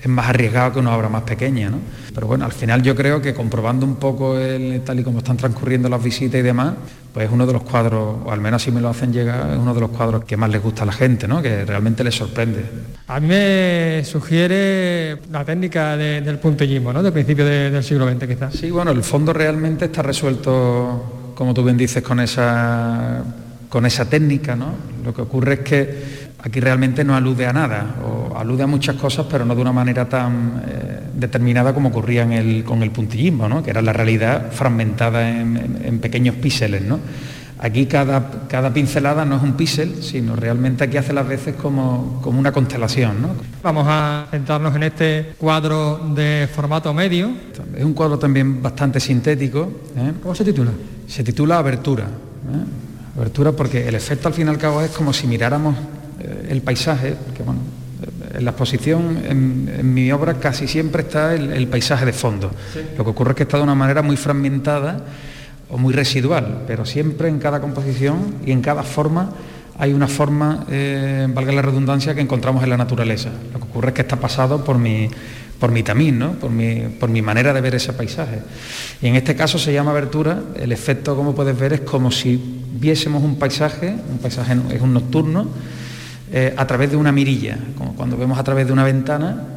[0.00, 1.78] es más arriesgado que una obra más pequeña, ¿no?
[2.14, 5.36] Pero bueno, al final yo creo que comprobando un poco el, tal y como están
[5.36, 6.74] transcurriendo las visitas y demás,
[7.12, 9.58] pues es uno de los cuadros, o al menos así me lo hacen llegar, es
[9.58, 11.42] uno de los cuadros que más les gusta a la gente, ¿no?
[11.42, 12.64] Que realmente les sorprende.
[13.08, 17.02] A mí me sugiere la técnica del puntillismo, ¿no?
[17.02, 18.54] Del principio del siglo XX quizás.
[18.54, 23.24] Sí, bueno, el fondo realmente está resuelto, como tú bien dices, con esa,
[23.68, 24.68] con esa técnica, ¿no?
[25.04, 28.94] Lo que ocurre es que aquí realmente no alude a nada, o alude a muchas
[28.94, 32.24] cosas, pero no de una manera tan eh, determinada como ocurría
[32.64, 33.64] con el puntillismo, ¿no?
[33.64, 36.82] que era la realidad fragmentada en, pequeños píxeles.
[36.82, 37.00] ¿no?
[37.58, 42.20] Aquí cada, cada, pincelada no es un píxel, sino realmente aquí hace las veces como,
[42.22, 43.22] como una constelación.
[43.22, 43.30] ¿no?
[43.64, 47.30] Vamos a centrarnos en este cuadro de formato medio.
[47.76, 49.68] Es un cuadro también bastante sintético.
[49.96, 50.12] ¿eh?
[50.22, 50.70] ¿Cómo se titula?
[51.08, 52.04] Se titula Abertura.
[52.04, 53.16] ¿eh?
[53.16, 55.74] Abertura porque el efecto al fin y al cabo es como si miráramos
[56.20, 57.60] eh, el paisaje, que bueno,
[58.34, 62.50] en la exposición, en, mi obra casi siempre está el, paisaje de fondo.
[62.96, 65.04] Lo que ocurre es que está de una manera muy fragmentada
[65.70, 69.30] o muy residual, pero siempre en cada composición y en cada forma
[69.78, 73.30] hay una forma, eh, valga la redundancia, que encontramos en la naturaleza.
[73.52, 75.08] Lo que ocurre es que está pasado por mi,
[75.58, 76.32] por mi tamín, ¿no?
[76.32, 78.40] por, mi, por mi manera de ver ese paisaje.
[79.02, 82.62] Y en este caso se llama abertura, el efecto, como puedes ver, es como si
[82.72, 85.48] viésemos un paisaje, un paisaje es un nocturno,
[86.32, 89.56] eh, a través de una mirilla, como cuando vemos a través de una ventana,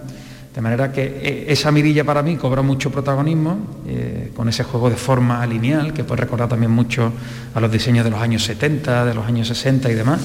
[0.53, 4.89] de manera que eh, esa mirilla para mí cobra mucho protagonismo, eh, con ese juego
[4.89, 7.13] de forma lineal, que puede recordar también mucho
[7.53, 10.21] a los diseños de los años 70, de los años 60 y demás,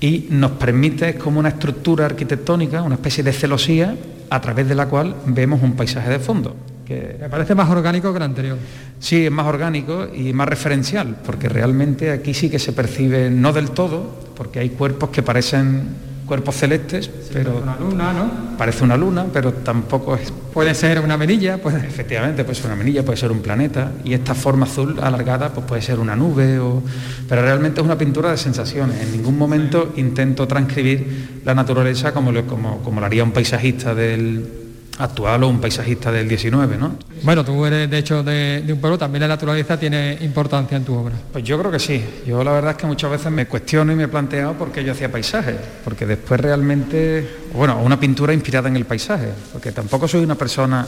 [0.00, 3.96] y nos permite como una estructura arquitectónica, una especie de celosía,
[4.30, 6.54] a través de la cual vemos un paisaje de fondo.
[6.86, 7.16] Que...
[7.20, 8.58] Me parece más orgánico que el anterior.
[9.00, 13.52] Sí, es más orgánico y más referencial, porque realmente aquí sí que se percibe, no
[13.52, 15.88] del todo, porque hay cuerpos que parecen
[16.24, 18.56] cuerpos celestes, pero una luna, ¿no?
[18.56, 20.30] Parece una luna, pero tampoco es.
[20.52, 21.78] Puede ser una menilla, puede.
[21.78, 25.66] Efectivamente, puede ser una menilla, puede ser un planeta y esta forma azul alargada, pues
[25.66, 26.82] puede ser una nube o.
[27.28, 29.00] Pero realmente es una pintura de sensaciones.
[29.00, 33.92] En ningún momento intento transcribir la naturaleza como lo, como, como lo haría un paisajista
[33.92, 34.67] del
[34.98, 36.96] actual o un paisajista del 19, ¿no?
[37.22, 40.94] Bueno, tú eres de hecho de, un pueblo, también la naturaleza tiene importancia en tu
[40.94, 41.14] obra.
[41.32, 42.02] Pues yo creo que sí.
[42.26, 44.82] Yo la verdad es que muchas veces me cuestiono y me he planteado por qué
[44.84, 50.08] yo hacía paisajes, porque después realmente, bueno, una pintura inspirada en el paisaje, porque tampoco
[50.08, 50.86] soy una persona,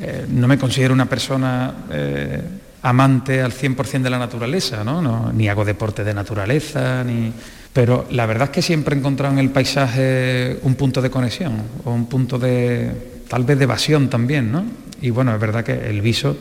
[0.00, 2.42] eh, no me considero una persona eh,
[2.82, 5.02] amante al 100% de la naturaleza, ¿no?
[5.02, 5.32] ¿no?
[5.32, 7.32] Ni hago deporte de naturaleza, ni...
[7.72, 11.54] Pero la verdad es que siempre he encontrado en el paisaje un punto de conexión
[11.84, 14.62] o un punto de tal vez de evasión también, ¿no?
[15.00, 16.36] Y bueno, es verdad que el Viso,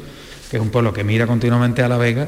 [0.50, 2.28] que es un pueblo que mira continuamente a La Vega,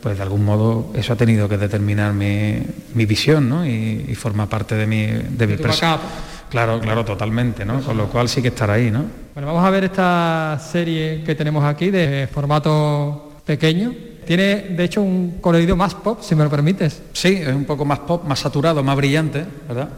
[0.00, 2.62] pues de algún modo eso ha tenido que determinar mi,
[2.94, 3.66] visión, ¿no?
[3.66, 7.80] Y, forma parte de mi, de mi Claro, claro, totalmente, ¿no?
[7.80, 9.04] Con lo cual sí que estar ahí, ¿no?
[9.34, 13.92] Bueno, vamos a ver esta serie que tenemos aquí de formato pequeño.
[14.24, 17.02] Tiene, de hecho, un colorido más pop, si me lo permites.
[17.12, 19.88] Sí, es un poco más pop, más saturado, más brillante, ¿verdad?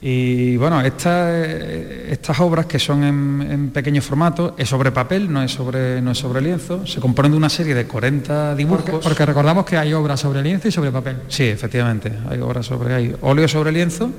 [0.00, 6.02] Y bueno, estas obras que son en, pequeño formato, es sobre papel, no es sobre,
[6.02, 9.00] no es sobre lienzo, se componen de una serie de 40 dibujos.
[9.02, 11.22] Porque, recordamos que hay obras sobre lienzo y sobre papel.
[11.28, 14.10] Sí, efectivamente, hay obras sobre, hay óleo sobre lienzo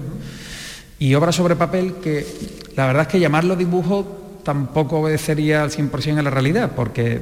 [0.98, 2.26] y obras sobre papel que
[2.76, 7.22] la verdad es que llamarlo dibujo tampoco obedecería al 100% a la realidad, porque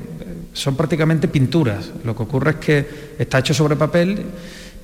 [0.54, 1.92] son prácticamente pinturas.
[2.04, 2.88] Lo que ocurre es que
[3.20, 4.26] está hecho sobre papel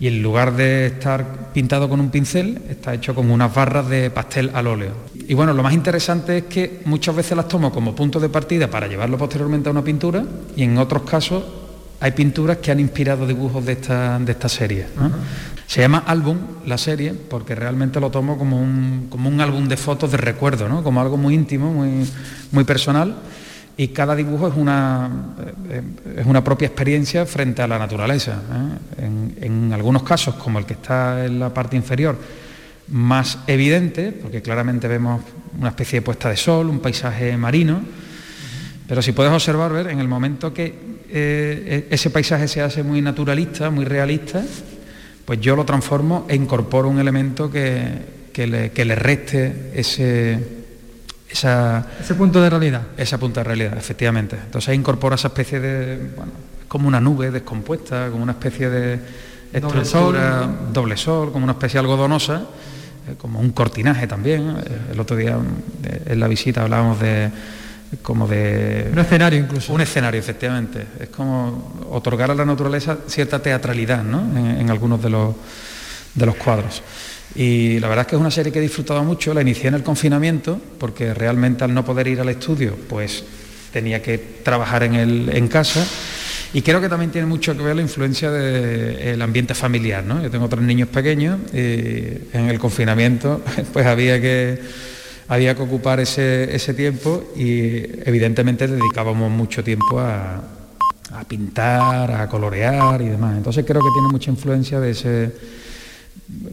[0.01, 4.09] y en lugar de estar pintado con un pincel, está hecho con unas barras de
[4.09, 4.93] pastel al óleo.
[5.27, 8.67] Y bueno, lo más interesante es que muchas veces las tomo como punto de partida
[8.67, 11.43] para llevarlo posteriormente a una pintura y en otros casos
[11.99, 14.87] hay pinturas que han inspirado dibujos de esta, de esta serie.
[15.67, 19.77] Se llama álbum la serie porque realmente lo tomo como un, como un álbum de
[19.77, 20.81] fotos de recuerdo, ¿no?
[20.83, 22.09] como algo muy íntimo, muy,
[22.51, 23.17] muy personal
[23.81, 25.09] y cada dibujo es una,
[25.67, 25.81] eh,
[26.17, 28.39] es una propia experiencia frente a la naturaleza.
[28.99, 29.07] ¿eh?
[29.41, 32.15] En, algunos casos, como el que está en la parte inferior,
[32.89, 35.23] más evidente, porque claramente vemos
[35.57, 37.81] una especie de puesta de sol, un paisaje marino,
[38.87, 40.65] pero si puedes observar, ver, en el momento que
[41.09, 44.43] eh, e-, ese paisaje se hace muy naturalista, muy realista,
[45.25, 48.45] pues yo lo transformo e incorporo un elemento que, que
[48.85, 50.60] le reste ese
[51.31, 52.81] ese punto de realidad.
[52.97, 54.37] Ese punto de realidad, efectivamente.
[54.43, 56.31] Entonces incorpora esa especie de, bueno,
[56.67, 58.99] como una nube descompuesta, como una especie de
[59.59, 60.17] doble sol,
[60.71, 62.43] doble sol como una especie algodonosa,
[63.09, 64.55] eh, como un cortinaje también.
[64.57, 65.37] Eh, el otro día
[65.83, 67.29] eh, en la visita hablábamos de
[68.01, 68.89] como de...
[68.91, 69.73] Un escenario incluso.
[69.73, 70.85] Un escenario, efectivamente.
[70.99, 74.21] Es como otorgar a la naturaleza cierta teatralidad ¿no?
[74.37, 75.35] en, algunos de los,
[76.15, 76.81] de los cuadros.
[77.35, 79.75] Y la verdad es que es una serie que he disfrutado mucho, la inicié en
[79.75, 83.23] el confinamiento, porque realmente al no poder ir al estudio, pues
[83.71, 85.85] tenía que trabajar en, el, en casa.
[86.53, 90.03] Y creo que también tiene mucho que ver la influencia del ambiente familiar.
[90.03, 90.21] ¿no?
[90.21, 91.57] Yo tengo tres niños pequeños y
[92.33, 93.41] en el confinamiento
[93.73, 94.59] pues había que,
[95.29, 100.43] había que ocupar ese, ese tiempo y evidentemente dedicábamos mucho tiempo a,
[101.13, 103.37] a pintar, a colorear y demás.
[103.37, 105.31] Entonces creo que tiene mucha influencia de ese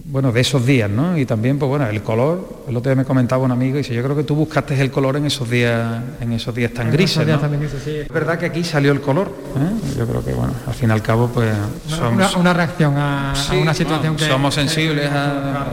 [0.07, 1.17] bueno, de esos días, ¿no?
[1.17, 3.95] Y también, pues bueno, el color, el otro día me comentaba un amigo y dice,
[3.95, 7.27] yo creo que tú buscaste el color en esos días, en esos días tan grises,
[7.27, 7.41] ¿no?
[7.87, 9.97] Es verdad que aquí salió el color, ¿eh?
[9.97, 11.51] Yo creo que, bueno, al fin y al cabo, pues
[11.87, 12.35] somos...
[12.37, 14.27] Una, reacción a, una situación que...
[14.27, 15.11] Somos sensibles,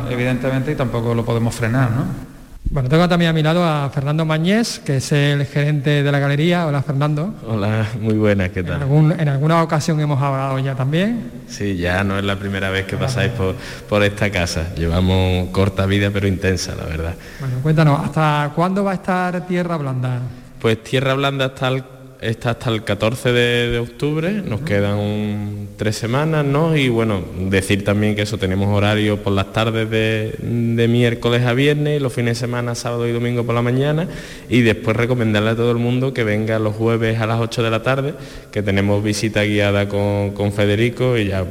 [0.10, 2.35] evidentemente, y tampoco lo podemos frenar, ¿no?
[2.72, 6.20] Bueno, tengo también a mi lado a Fernando Mañez, que es el gerente de la
[6.20, 6.66] galería.
[6.68, 7.34] Hola, Fernando.
[7.48, 8.82] Hola, muy buenas, ¿qué tal?
[8.82, 11.32] En, alguna ocasión hemos hablado ya también.
[11.48, 13.56] Sí, ya no es la primera vez que pasáis por,
[13.88, 14.74] por esta casa.
[14.76, 17.16] Llevamos corta vida, pero intensa, la verdad.
[17.40, 20.20] Bueno, cuéntanos, ¿hasta cuándo va a estar Tierra Blanda?
[20.60, 21.84] Pues Tierra Blanda hasta el
[22.22, 26.76] está hasta el 14 de, octubre, nos quedan tres semanas, ¿no?
[26.76, 32.02] Y bueno, decir también que eso tenemos horario por las tardes de, miércoles a viernes,
[32.02, 34.08] los fines de semana, sábado y domingo por la mañana,
[34.50, 37.70] y después recomendarle a todo el mundo que venga los jueves a las 8 de
[37.70, 38.14] la tarde,
[38.52, 41.46] que tenemos visita guiada con, con Federico y ya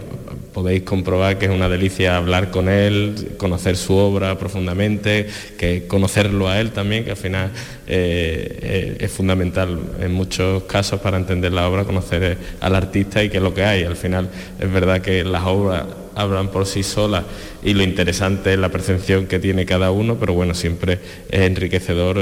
[0.55, 5.27] podéis comprobar que es una delicia hablar con él, conocer su obra profundamente,
[5.59, 7.51] que conocerlo a él también, que al final
[7.88, 13.38] eh, es fundamental en muchos casos para entender la obra, conocer al artista y qué
[13.38, 13.83] es lo que hay.
[13.83, 17.24] Al final es verdad que las obras hablan por sí solas
[17.62, 22.18] y lo interesante es la percepción que tiene cada uno, pero bueno, siempre es enriquecedor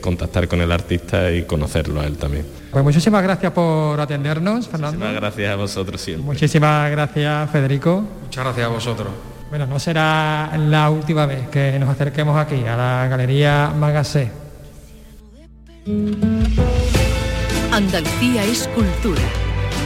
[0.00, 2.46] contactar con el artista y conocerlo a él también.
[2.70, 4.98] Pues muchísimas gracias por atendernos, Fernando.
[4.98, 6.24] Muchísimas gracias a vosotros siempre.
[6.24, 8.04] Muchísimas gracias, Federico.
[8.24, 9.08] Muchas gracias a vosotros.
[9.48, 14.30] Bueno, no será la última vez que nos acerquemos aquí a la Galería Magasé.
[17.72, 19.22] Andalucía es cultura,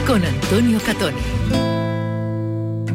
[0.05, 1.72] con Antonio Catoni.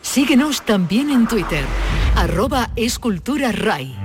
[0.00, 1.64] Síguenos también en Twitter,
[2.16, 3.96] arroba escultura RAI.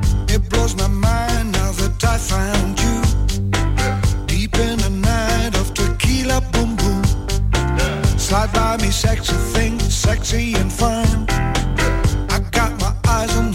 [8.33, 11.27] Slide by me sexy thing, sexy and fun.
[12.29, 13.52] I got my eyes on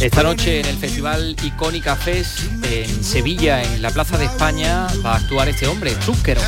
[0.00, 5.12] Esta noche en el Festival Icónica Fest en Sevilla, en la Plaza de España, va
[5.12, 6.40] a actuar este hombre, Zúquero.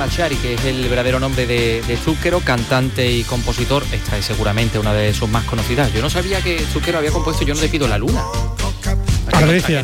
[0.00, 3.84] Fornachari, que es el verdadero nombre de, de Zúquero, cantante y compositor.
[3.92, 5.92] Esta es seguramente una de sus más conocidas.
[5.92, 8.24] Yo no sabía que Zúquero había compuesto Yo no te pido la luna.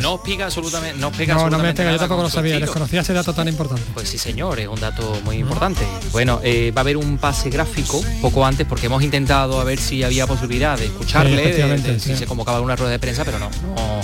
[0.01, 3.01] no os pega absolutamente, no pega no, no me pega, yo tampoco lo sabía, desconocía
[3.01, 3.83] ese dato tan importante.
[3.93, 5.85] Pues sí, señor, es un dato muy importante.
[6.11, 9.77] Bueno, eh, va a haber un pase gráfico poco antes porque hemos intentado a ver
[9.77, 14.01] si había posibilidad de escucharle, si se convocaba una rueda de prensa, pero no, no,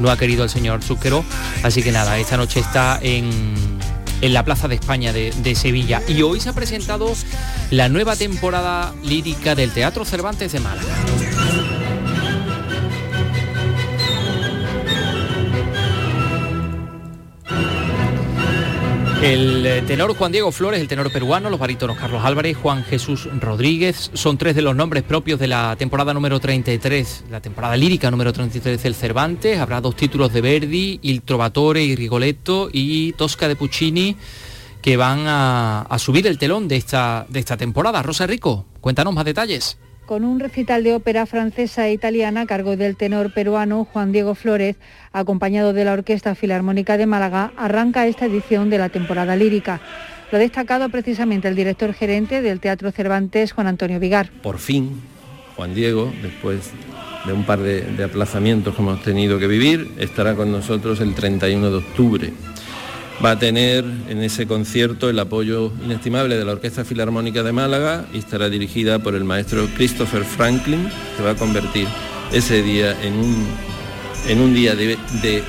[0.00, 1.24] no ha querido el señor Zúquero.
[1.62, 3.75] Así que nada, esta noche está en
[4.26, 6.02] en la Plaza de España de, Sevilla.
[6.08, 7.12] Y hoy se ha presentado
[7.70, 10.94] la nueva temporada lírica del Teatro Cervantes de Málaga.
[19.26, 23.28] El eh, tenor Juan Diego Flores, el tenor peruano, los barítonos Carlos Álvarez, Juan Jesús
[23.40, 28.08] Rodríguez, son tres de los nombres propios de la temporada número 33, la temporada lírica
[28.08, 29.58] número 33 del Cervantes.
[29.58, 34.16] Habrá dos títulos de Verdi, Il Trovatore y Rigoletto y Tosca de Puccini
[34.80, 38.04] que van a, subir el telón de esta, de esta temporada.
[38.04, 39.76] Rosa Rico, Cuéntanos más detalles.
[40.06, 44.36] Con un recital de ópera francesa e italiana a cargo del tenor peruano Juan Diego
[44.36, 44.76] Flores,
[45.12, 49.80] acompañado de la Orquesta Filarmónica de Málaga, arranca esta edición de la temporada lírica.
[50.30, 54.30] Lo ha destacado precisamente el director gerente del Teatro Cervantes, Juan Antonio Vigar.
[54.44, 55.02] Por fin,
[55.56, 56.70] Juan Diego, después
[57.26, 61.16] de un par de, de aplazamientos que hemos tenido que vivir, estará con nosotros el
[61.16, 62.32] 31 de octubre
[63.24, 68.04] va a tener en ese concierto el apoyo inestimable de la Orquesta Filarmónica de Málaga
[68.12, 71.88] y estará dirigida por el maestro Christopher Franklin, que va a convertir
[72.32, 73.46] ese día en un,
[74.28, 74.98] en un día de,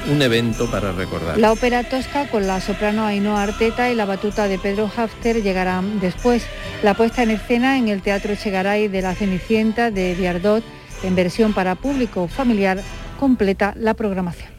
[0.10, 1.38] un evento para recordar.
[1.38, 6.00] La ópera tosca con la soprano Ainhoa Arteta y la batuta de Pedro Hafter llegarán
[6.00, 6.46] después.
[6.84, 10.64] La puesta en escena en el Teatro Echegaray de la Cenicienta de Viardot
[11.04, 12.82] en versión para público familiar
[13.20, 14.58] completa la programación.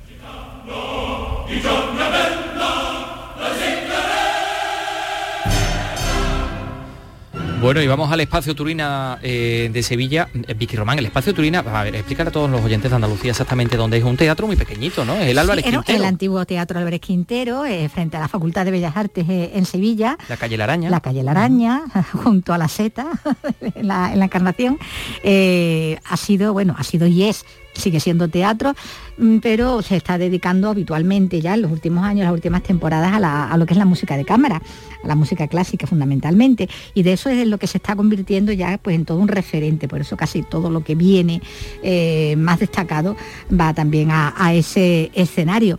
[7.61, 10.29] Bueno, y vamos al espacio Turina eh, de Sevilla.
[10.47, 13.33] Eh, Vicky Román, el espacio Turina, a ver, explícale a todos los oyentes de Andalucía
[13.33, 15.15] exactamente dónde es un teatro muy pequeñito, ¿no?
[15.17, 15.99] Es el Álvarez Sí, Quintero.
[15.99, 19.65] el antiguo Teatro Álvarez Quintero, eh, frente a la Facultad de Bellas Artes eh, en
[19.67, 20.17] Sevilla.
[20.29, 20.89] La calle La Araña.
[20.89, 21.83] La calle La Araña,
[22.13, 23.09] junto a la Seta,
[23.75, 24.79] en la, en la Encarnación.
[25.25, 27.45] Ha sido, bueno, ha sido y es
[27.79, 28.75] sigue siendo teatro,
[29.17, 33.21] mm, pero se está dedicando habitualmente ya en los últimos años, las últimas temporadas, a,
[33.21, 34.61] la- a lo que es la música de cámara,
[35.03, 36.69] a la música clásica fundamentalmente.
[36.95, 39.89] Y de eso es lo que se está convirtiendo ya pues, en todo un referente.
[39.89, 41.41] Por eso casi todo lo que viene
[41.83, 43.17] eh, más destacado
[43.51, 45.79] va también a ese escenario.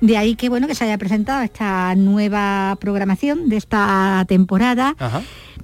[0.00, 4.94] De ahí que bueno que se haya presentado esta nueva programación de esta temporada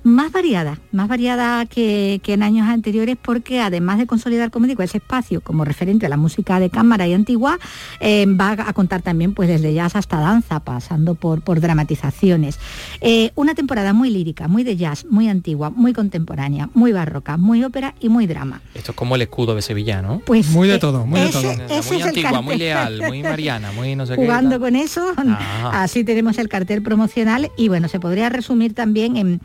[0.04, 4.82] más variada, más variada que, que en años anteriores porque además de consolidar, como digo,
[4.82, 7.58] ese espacio como referente a la música de cámara y antigua,
[8.00, 12.58] eh, va a contar también pues desde jazz hasta danza, pasando por, por dramatizaciones.
[13.00, 17.64] Eh, una temporada muy lírica, muy de jazz, muy antigua, muy contemporánea, muy barroca, muy
[17.64, 18.60] ópera y muy drama.
[18.74, 20.20] Esto es como el escudo de Sevilla, ¿no?
[20.20, 21.50] Pues, Muy de eh, todo, muy de todo.
[21.50, 24.22] ese muy es el antigua, muy leal, muy mariana, muy no sé qué.
[24.22, 25.82] jugando con eso, Ah.
[25.82, 29.40] así tenemos el cartel promocional y bueno, se podría resumir también en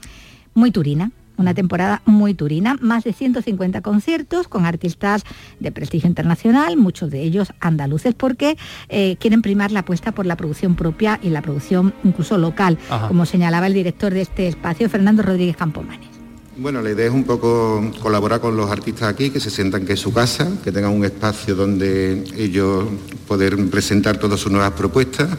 [0.59, 1.11] muy turina.
[1.37, 5.23] Una temporada muy turina, más de 150 conciertos con artistas
[5.61, 8.57] de prestigio internacional, muchos de ellos andaluces, porque
[8.89, 13.07] eh, quieren primar la apuesta por la producción propia y la producción incluso local, Ajá.
[13.07, 16.09] como señalaba el director de este espacio, Fernando Rodríguez Campomanes.
[16.57, 19.93] Bueno, la idea es un poco colaborar con los artistas aquí, que se sientan que
[19.93, 22.83] es su casa, que tengan un espacio donde ellos
[23.29, 25.29] poder presentar todas sus nuevas propuestas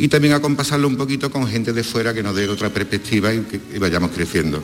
[0.00, 3.40] y también acompasarlo un poquito con gente de fuera que nos dé otra perspectiva y
[3.40, 4.62] que vayamos creciendo.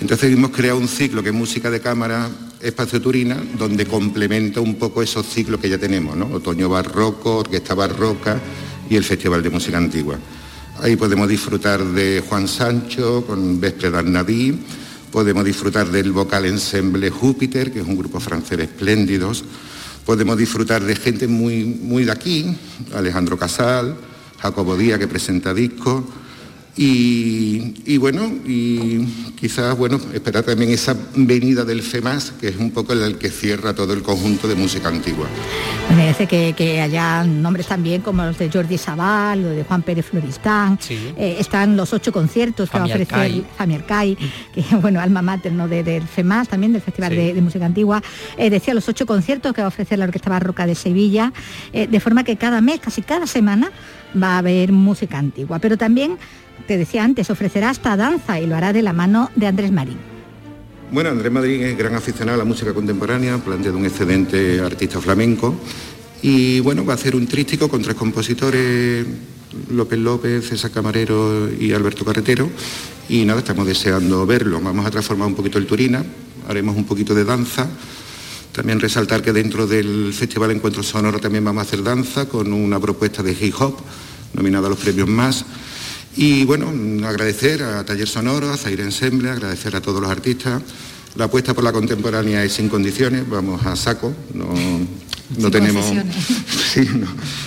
[0.00, 4.76] Entonces hemos creado un ciclo que es música de cámara, espacio Turina, donde complementa un
[4.76, 6.26] poco esos ciclos que ya tenemos, ¿no?
[6.26, 8.40] Otoño barroco, orquesta barroca
[8.88, 10.16] y el Festival de Música Antigua.
[10.80, 14.56] Ahí podemos disfrutar de Juan Sancho con Vespre d'Arnadí,
[15.10, 19.42] podemos disfrutar del vocal ensemble Júpiter, que es un grupo francés espléndidos,
[20.06, 22.56] podemos disfrutar de gente muy, muy de aquí,
[22.94, 23.96] Alejandro Casal,
[24.40, 26.04] Jacobo Díaz, que presenta discos,
[26.76, 29.04] y, y bueno, y
[29.38, 33.74] quizás, bueno, esperar también esa venida del FEMAS, que es un poco el que cierra
[33.74, 35.28] todo el conjunto de música antigua.
[35.90, 39.82] Me merece que, que haya nombres también como los de Jordi Sabal, los de Juan
[39.82, 40.78] Pérez Floristán.
[40.88, 43.44] Eh, están los ocho conciertos que va a Fami ofrecer Arcai.
[43.56, 44.18] Fami Arcai,
[44.54, 45.66] que bueno, alma mater ¿no?
[45.66, 47.16] de, del FEMAS, también del Festival Sí.
[47.16, 48.00] de, de Música Antigua.
[48.36, 51.32] Eh, decía los ocho conciertos que va a ofrecer la Orquesta Barroca de Sevilla,
[51.72, 53.72] eh, de forma que cada mes, casi cada semana,
[54.20, 55.58] va a haber música antigua.
[55.58, 56.18] Pero también,
[56.68, 60.09] te decía antes, ofrecerá hasta danza y lo hará de la mano de Andrés Marín.
[60.92, 65.54] Bueno, Andrés Madrid es gran aficionado a la música contemporánea, plantea un excelente artista flamenco
[66.20, 69.06] y bueno, va a hacer un trístico con tres compositores,
[69.70, 72.50] López López, César Camarero y Alberto Carretero
[73.08, 74.60] y nada, estamos deseando verlo.
[74.60, 76.04] Vamos a transformar un poquito el Turina,
[76.48, 77.68] haremos un poquito de danza.
[78.50, 82.80] También resaltar que dentro del Festival Encuentro Sonoro también vamos a hacer danza con una
[82.80, 83.76] propuesta de hip hop
[84.34, 85.44] nominada a los premios más.
[86.16, 86.72] Y bueno,
[87.06, 90.62] agradecer a Taller Sonoro, a Zaire Ensemble, agradecer a todos los artistas.
[91.16, 94.52] La apuesta por la contemporánea es sin condiciones, vamos a saco, no,
[95.38, 95.86] no tenemos
[96.72, 97.06] sí, no,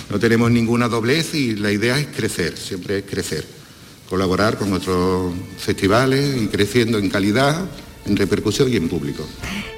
[0.10, 3.46] no tenemos ninguna doblez y la idea es crecer, siempre es crecer.
[4.10, 7.66] Colaborar con otros festivales y creciendo en calidad,
[8.06, 9.26] en repercusión y en público.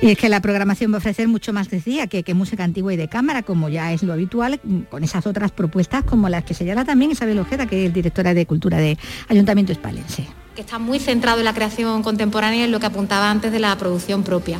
[0.01, 2.93] Y es que la programación va a ofrecer mucho más, decía, que, que música antigua
[2.93, 6.43] y de cámara, como ya es lo habitual, mm, con esas otras propuestas como las
[6.43, 8.97] que señala también Isabel Ojeda, que es directora de Cultura de
[9.27, 10.27] Ayuntamiento Hispalense.
[10.55, 13.59] que está muy centrado en la creación contemporánea y en lo que apuntaba antes de
[13.59, 14.57] la producción propia.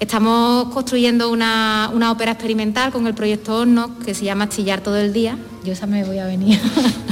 [0.00, 4.96] Estamos construyendo una, una ópera experimental con el proyecto Horno que se llama Chillar todo
[4.96, 5.38] el día.
[5.62, 6.58] Yo esa me voy a venir.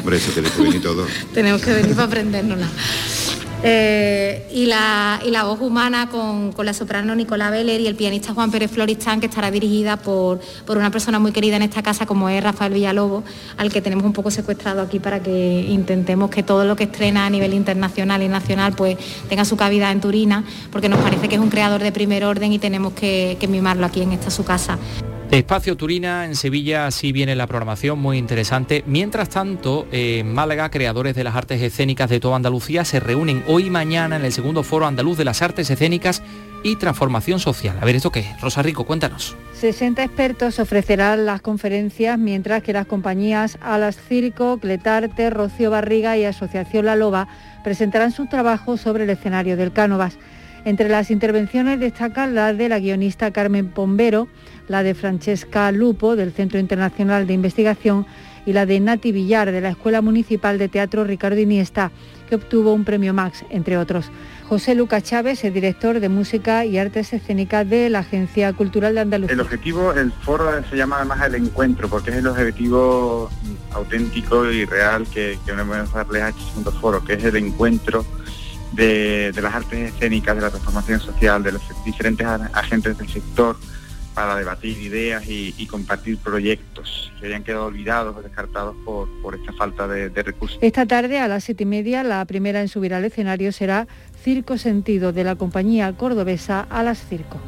[0.03, 1.07] Por eso que después venir todo.
[1.35, 2.69] Tenemos que venir para aprendérnosla.
[3.65, 7.95] Eh, y, la, y, la, voz humana con, con, la soprano Nicola Beller y el
[7.95, 11.81] pianista Juan Pérez Floristán, que estará dirigida por, por, una persona muy querida en esta
[11.81, 13.23] casa como es Rafael Villalobo,
[13.57, 17.25] al que tenemos un poco secuestrado aquí para que intentemos que todo lo que estrena
[17.27, 18.97] a nivel internacional y nacional pues
[19.29, 22.53] tenga su cabida en Turina, porque nos parece que es un creador de primer orden
[22.53, 24.77] y tenemos que mimarlo aquí en esta su casa.
[25.33, 28.85] Espacio Turina, en Sevilla así viene la programación, muy interesante.
[28.87, 33.68] Mientras tanto, en Málaga, creadores de las artes escénicas de toda Andalucía se reúnen hoy
[33.68, 36.22] y mañana en el segundo foro andaluz de las artes escénicas
[36.62, 37.78] y transformación social.
[37.80, 38.41] A ver, ¿esto qué es?
[38.43, 39.35] Rosa Rico, cuéntanos.
[39.55, 46.26] 60 expertos ofrecerán las conferencias, mientras que las compañías Alas Circo, Cletarte, Rocío Barriga y
[46.26, 47.26] Asociación La Loba
[47.64, 50.18] presentarán sus trabajos sobre el escenario del Cánovas.
[50.64, 54.28] Entre las intervenciones destacan la de la guionista Carmen Pombero,
[54.69, 58.07] la de Francesca Lupo, del Centro Internacional de Investigación,
[58.45, 61.93] y la de Nati Villar, de la Escuela Municipal de Teatro Ricardo Iniesta,
[62.29, 64.11] que obtuvo un premio Max, entre otros.
[64.49, 69.01] José Lucas Chávez es director de Música y Artes Escénicas de la Agencia Cultural de
[69.01, 69.35] Andalucía.
[69.35, 73.31] El objetivo, el foro se llama además el encuentro, porque es el objetivo
[73.73, 78.05] auténtico y real que, que debemos darle a este segundo foro, que es el encuentro
[78.73, 83.57] de, las artes escénicas, de la transformación social, de los diferentes agentes del sector
[84.15, 89.35] para debatir ideas y, y compartir proyectos que hayan quedado olvidados o descartados por, por
[89.35, 90.59] esta falta de, de, recursos.
[90.61, 93.87] Esta tarde a las siete y media la primera en subir al escenario será
[94.23, 97.41] Circo Sentido de la compañía cordobesa Alas Circo.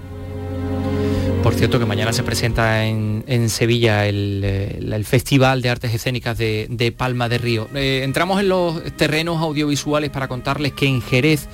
[1.44, 6.38] Por cierto que mañana se presenta en, en Sevilla el, el, Festival de Artes Escénicas
[6.38, 7.68] de, de Palma de Río.
[7.74, 11.46] Eh, entramos en los terrenos audiovisuales para contarles que en Jerez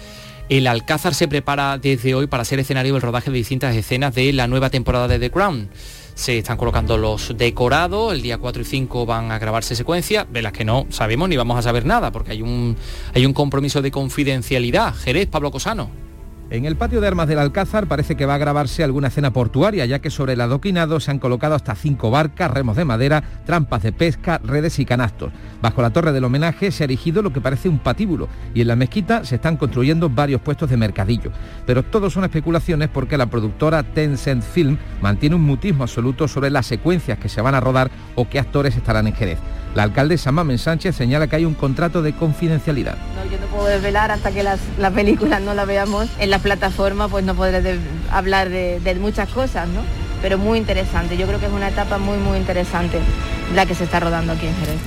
[0.50, 4.32] el Alcázar se prepara desde hoy para ser escenario del rodaje de distintas escenas de
[4.32, 5.70] la nueva temporada de The Crown.
[6.14, 10.42] Se están colocando los decorados, el día 4 y 5 van a grabarse secuencias, de
[10.42, 12.76] las que no sabemos ni vamos a saber nada, porque hay un,
[13.14, 14.92] hay un compromiso de confidencialidad.
[14.92, 16.09] Jerez, Pablo Cosano.
[16.50, 19.86] En el patio de armas del Alcázar parece que va a grabarse alguna escena portuaria,
[19.86, 23.84] ya que sobre el adoquinado se han colocado hasta cinco barcas, remos de madera, trampas
[23.84, 25.32] de pesca, redes y canastos.
[25.62, 28.66] Bajo la torre del homenaje se ha erigido lo que parece un patíbulo y en
[28.66, 31.30] la mezquita se están construyendo varios puestos de mercadillo.
[31.66, 36.66] Pero todo son especulaciones porque la productora Tencent Film mantiene un mutismo absoluto sobre las
[36.66, 39.38] secuencias que se van a rodar o qué actores estarán en Jerez.
[39.74, 42.96] La alcaldesa Mamen Sánchez señala que hay un contrato de confidencialidad.
[43.14, 46.40] No, yo no puedo desvelar hasta que las, la película no la veamos en la
[46.40, 47.78] plataforma, pues no podré de,
[48.10, 49.82] hablar de, de, muchas cosas, ¿no?
[50.22, 52.98] Pero muy interesante, yo creo que es una etapa muy, muy interesante
[53.54, 54.80] la que se está rodando aquí en Jerez.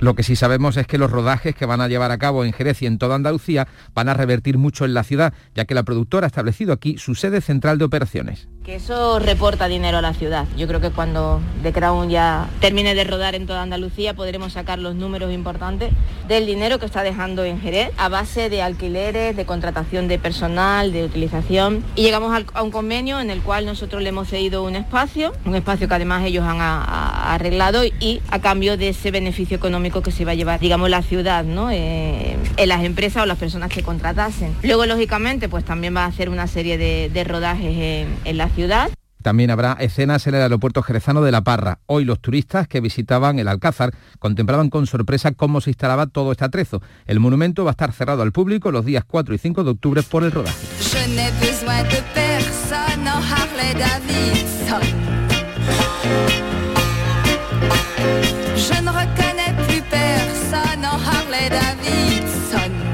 [0.00, 2.54] Lo que sí sabemos es que los rodajes que van a llevar a cabo en
[2.54, 5.82] Jerez y en toda Andalucía van a revertir mucho en la ciudad, ya que la
[5.82, 8.48] productora ha establecido aquí su sede central de operaciones.
[8.64, 10.46] Que eso reporta dinero a la ciudad.
[10.54, 14.78] Yo creo que cuando The Crown ya termine de rodar en toda Andalucía podremos sacar
[14.78, 15.92] los números importantes
[16.28, 20.92] del dinero que está dejando en Jerez a base de alquileres, de contratación de personal,
[20.92, 21.82] de utilización.
[21.96, 25.54] Y llegamos a un convenio en el cual nosotros le hemos cedido un espacio, un
[25.54, 30.26] espacio que además ellos han arreglado y a cambio de ese beneficio económico que se
[30.26, 31.70] va a llevar, digamos, la ciudad, ¿no?
[31.70, 34.54] Eh, en las empresas o las personas que contratasen.
[34.62, 38.49] Luego, lógicamente, pues también va a hacer una serie de, de rodajes en, en la
[38.50, 38.90] ciudad.
[39.22, 41.80] También habrá escenas en el aeropuerto jerezano de La Parra.
[41.86, 46.44] Hoy los turistas que visitaban el Alcázar contemplaban con sorpresa cómo se instalaba todo este
[46.44, 46.80] atrezo.
[47.06, 50.02] El monumento va a estar cerrado al público los días 4 y 5 de octubre
[50.02, 50.66] por el rodaje.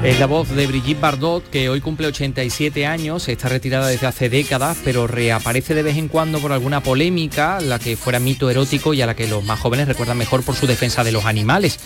[0.07, 4.29] Es la voz de Brigitte Bardot, que hoy cumple 87 años, está retirada desde hace
[4.29, 8.93] décadas, pero reaparece de vez en cuando por alguna polémica, la que fuera mito erótico
[8.93, 11.77] y a la que los más jóvenes recuerdan mejor por su defensa de los animales.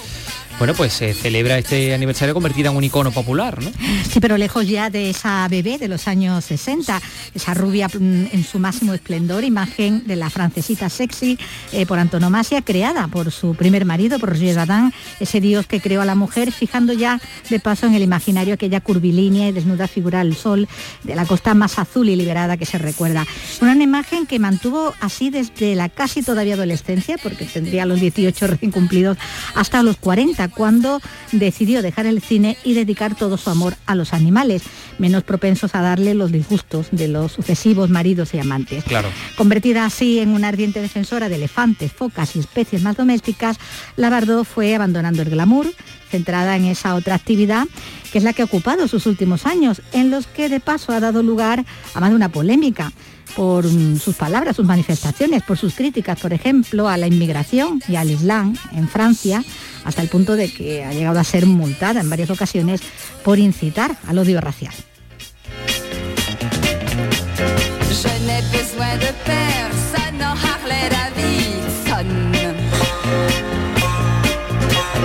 [0.62, 3.72] Bueno, pues se celebra este aniversario convertida en un icono popular, ¿no?
[4.07, 7.01] Sí, pero lejos ya de esa bebé de los años 60,
[7.34, 11.39] esa rubia en su máximo esplendor, imagen de la francesita sexy
[11.72, 16.01] eh, por antonomasia, creada por su primer marido, por Roger Dadin, ese dios que creó
[16.01, 20.20] a la mujer, fijando ya de paso en el imaginario aquella curvilínea y desnuda figura
[20.20, 20.68] del sol
[21.01, 23.26] de la costa más azul y liberada que se recuerda.
[23.62, 28.70] Una imagen que mantuvo así desde la casi todavía adolescencia, porque tendría los 18 recién
[28.70, 29.18] cumplidos,
[29.55, 34.14] hasta los 40, cuando decidió dejar el cine y dedicar todo su amor a los
[34.14, 34.64] animales,
[34.97, 38.84] menos propensos a darle los disgustos de los sucesivos maridos y amantes.
[38.84, 39.10] Claro.
[39.36, 43.58] Convertida así en una ardiente defensora de elefantes, focas y especies más domésticas,
[43.95, 45.68] la Bardot fue abandonando el glamour,
[46.10, 47.66] centrada en esa otra actividad
[48.12, 50.99] que es la que ha ocupado sus últimos años, en los que de paso ha
[50.99, 52.91] dado lugar a más de una polémica
[53.36, 57.95] por mm, sus palabras, sus manifestaciones, por sus críticas, por ejemplo, a la inmigración y
[57.95, 59.43] al Islam en Francia,
[59.84, 62.82] hasta el punto de que ha llegado a ser multada en varias ocasiones
[63.23, 64.73] por incitar al odio racial.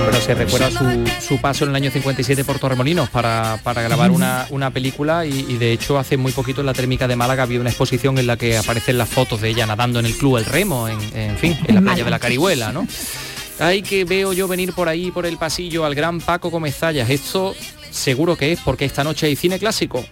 [0.05, 4.13] Bueno, se recuerda su, su paso en el año 57 por Torremolinos para, para grabar
[4.13, 7.43] una, una película y, y de hecho hace muy poquito en la térmica de Málaga
[7.43, 10.37] había una exposición en la que aparecen las fotos de ella nadando en el club
[10.37, 12.87] El Remo, en, en fin, en la playa de la Carihuela, ¿no?
[13.59, 17.09] Hay que veo yo venir por ahí, por el pasillo, al gran Paco Comezallas.
[17.09, 17.55] Esto
[17.91, 20.05] seguro que es porque esta noche hay cine clásico.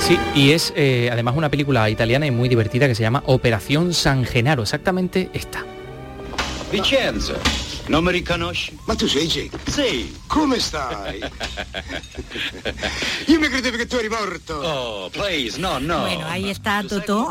[0.00, 3.92] Sí, y es eh, además una película italiana y muy divertida que se llama Operación
[3.92, 5.64] San Genaro, exactamente esta.
[6.70, 7.34] Vicenza,
[7.88, 8.76] non mi riconosci?
[8.86, 9.58] Ma tu sei Jake?
[9.70, 10.14] Sì.
[10.26, 11.20] Come stai?
[13.26, 14.54] Io mi credevo che tu eri morto.
[14.54, 16.00] Oh, please, no, no.
[16.00, 17.28] Bueno, ahí está Totó,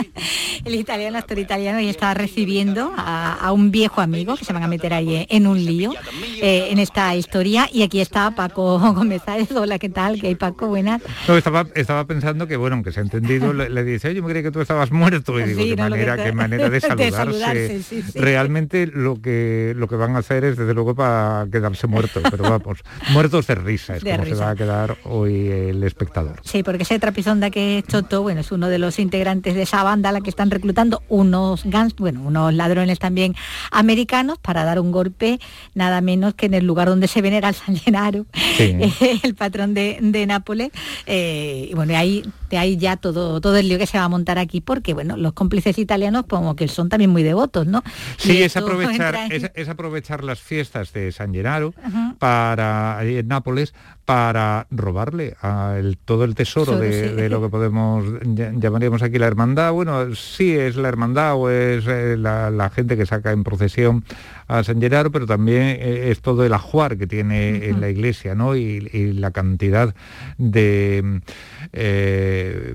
[0.64, 4.62] el italiano, actor italiano, y está recibiendo a, a un viejo amigo que se van
[4.62, 5.92] a meter ahí en un lío
[6.40, 7.68] eh, en esta historia.
[7.72, 9.22] Y aquí está Paco Gómez.
[9.54, 10.20] Hola, ¿qué tal?
[10.20, 10.68] ¿Qué hay, Paco?
[10.68, 11.00] Buenas.
[11.28, 14.22] No, estaba, estaba pensando que, bueno, aunque se ha entendido, le, le dice, oye, yo
[14.22, 15.38] me creí que tú estabas muerto.
[15.38, 17.12] Y digo, Sí, qué, no, que manera, te- qué manera de de saludarse.
[17.16, 18.18] saludarse, sí, sí.
[18.18, 22.22] Realmente lo que, lo que van a hacer es, desde luego, para quedarse muertos.
[22.30, 22.78] Pero vamos,
[23.12, 26.40] muertos de risa es De como se va a quedar hoy el espectador.
[26.44, 29.82] Sí, porque ese trapisonda que es Toto, bueno, es uno de los integrantes de esa
[29.82, 33.34] banda a la que están reclutando unos gans, bueno, unos ladrones también
[33.70, 35.40] americanos para dar un golpe
[35.74, 38.26] nada menos que en el lugar donde se venera al San Gennaro,
[38.56, 38.76] Sí.
[39.24, 40.70] el patrón de, de Nápoles.
[41.06, 44.04] Eh, y bueno, y ahí, de ahí ya todo, todo el lío que se va
[44.04, 47.82] a montar aquí, porque bueno, los cómplices italianos como que son también muy devotos, ¿no?
[48.18, 51.74] Sí, es aprovechar, entra en- es, es aprovechar las fiestas de San Gennaro
[52.18, 57.14] para ahí en Nápoles para robarle a el- todo el tesoro de, sí.
[57.14, 59.72] de lo que podemos ll- llamaríamos aquí la hermandad.
[59.72, 64.04] Bueno, sí es la hermandad o es eh, la, la gente que saca en procesión
[64.48, 68.34] a San Gennaro, pero también eh, es todo el ajuar que tiene en la iglesia,
[68.34, 68.56] ¿no?
[68.56, 69.94] Y, y la cantidad
[70.36, 71.20] de
[71.72, 72.74] eh,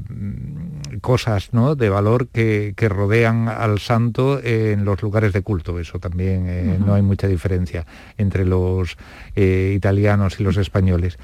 [1.02, 1.76] cosas, ¿no?
[1.76, 5.80] De valor que, que rodean al santo en los lugares de culto.
[5.80, 7.86] Eso también no hay mucha diferencia
[8.18, 8.98] entre los
[9.40, 11.20] eh, italianos y los españoles.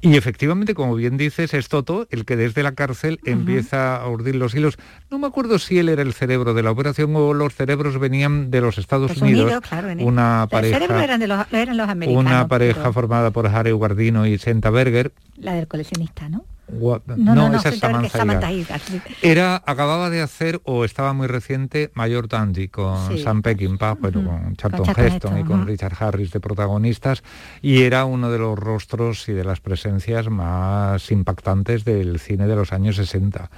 [0.00, 4.36] Y efectivamente, como bien dices, es Toto el que desde la cárcel empieza a urdir
[4.36, 4.78] los hilos.
[5.10, 8.50] No me acuerdo si él era el cerebro de la operación o los cerebros venían
[8.50, 9.44] de los Estados Unidos.
[9.44, 12.24] Unidos, claro, en una el pareja, eran, de los, eran los americanos.
[12.24, 15.12] una pareja pero formada por Harry Guardino y Senta Berger.
[15.36, 16.46] La del coleccionista, ¿no?
[16.70, 18.80] No, no, no, esa es Senta Berger, Samantha Samantha Higar.
[18.80, 19.00] Higar, sí.
[19.22, 23.22] Era, acababa de hacer, o estaba muy reciente, Mayor Tandy, con Sí.
[23.22, 25.66] Sam Peckinpah, bueno, con Charlton Charlton Heston y con.
[25.66, 27.22] Richard Harris de protagonistas,
[27.62, 32.56] y era uno de los rostros y de las presencias más impactantes del cine de
[32.56, 33.50] los años 60.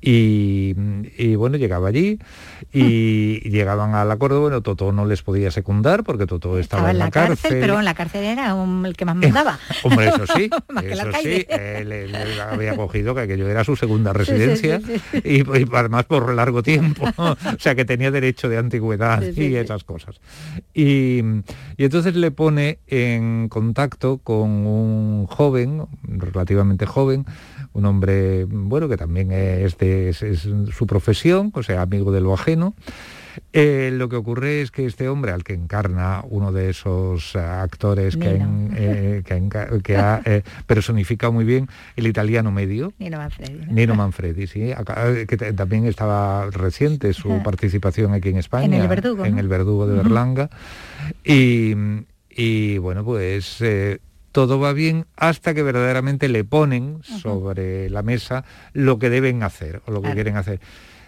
[0.00, 0.74] Y,
[1.18, 2.18] y, bueno, llegaba allí
[2.72, 6.98] y llegaban al acuerdo, bueno, Totó no les podía secundar porque Totó estaba, Estaba en
[6.98, 9.58] la cárcel, pero en la cárcel era un- el que más mandaba.
[9.82, 10.50] Hombre, eso sí,
[10.82, 11.46] eso sí,
[12.50, 15.18] había cogido que aquello era su segunda residencia sí, sí.
[15.24, 19.84] Y, y además por largo tiempo, o sea que tenía derecho de antigüedad y esas
[19.84, 20.20] cosas.
[20.72, 21.20] Y,
[21.76, 27.24] y entonces le pone en contacto con un joven, relativamente joven,
[27.72, 30.40] un hombre, bueno, que también es, de, es- es
[30.76, 32.74] su profesión, o sea, amigo de lo ajeno.
[33.52, 37.38] Eh, lo que ocurre es que este hombre, al que encarna uno de esos eh,
[37.38, 43.18] actores que, en- eh, que, que ha eh, personificado muy bien el italiano medio, Nino
[43.18, 43.66] Manfredi.
[43.66, 43.72] ¿no?
[43.72, 48.88] Nino Manfredi, sí, acá- que también estaba reciente su participación aquí en España, En El
[48.88, 49.94] Verdugo, en el Verdugo de.
[49.96, 50.50] Berlanga.
[51.24, 51.74] Y,
[52.30, 53.58] y, bueno, pues
[54.32, 59.80] todo va bien hasta que verdaderamente le ponen sobre la mesa lo que deben hacer
[59.86, 60.14] o lo que Claro.
[60.14, 60.60] quieren hacer.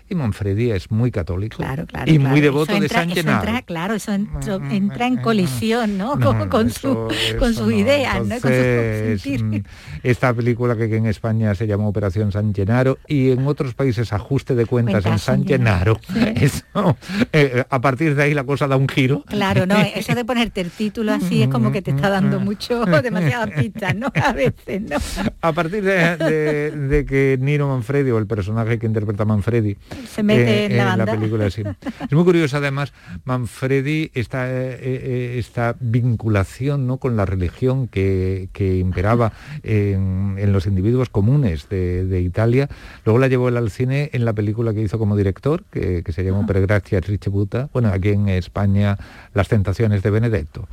[0.09, 2.31] Y Manfredi es muy católico Claro, claro, y claro.
[2.31, 3.45] muy Eso devoto de entra- San eso Gennaro.
[3.49, 6.15] entra, claro, eso entra en colisión, ¿no?
[6.17, 7.79] No, con, con eso- su, con eso sus no.
[7.79, 8.41] ideas, ¿no?
[8.41, 9.57] Con su Entonces, mm,
[10.05, 14.55] esta película que en España se llamó Operación San Gennaro y en otros países Ajuste
[14.55, 15.99] de Cuentas en San San Gennaro.
[16.09, 16.97] Gennaro, Eso,
[17.33, 19.25] eh, a partir de ahí la cosa da un giro.
[19.27, 22.85] Claro, no, eso de ponerte el título así es como que te está dando mucho,
[22.85, 24.13] demasiadas pistas, ¿no?
[24.23, 24.97] A veces, ¿no?
[25.41, 29.77] A partir de, de- de que Nino Manfredi o el personaje que interpreta Manfredi
[30.09, 31.13] Se mete en la banda.
[31.13, 31.63] película, sí.
[32.01, 32.93] Es muy curioso además,
[33.25, 36.99] Manfredi, esta, eh, eh, esta vinculación ¿no?
[36.99, 39.33] con la religión que, que imperaba
[39.63, 42.69] en, en los individuos comunes de, de Italia,
[43.05, 46.13] luego la llevó él al cine en la película que hizo como director, que, que
[46.13, 46.47] se llamó.
[46.47, 46.67] Per
[47.07, 48.99] Ricevuta, bueno, aquí en España,
[49.35, 50.69] Las tentaciones de Benedetto.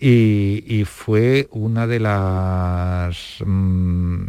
[0.00, 4.22] Y, y fue una de las mm,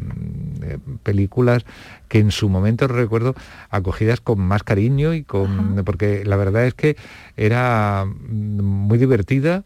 [0.63, 1.65] eh, películas
[2.07, 3.35] que en su momento recuerdo
[3.69, 6.95] acogidas con más cariño y con porque la verdad es que
[7.35, 9.63] era muy divertida,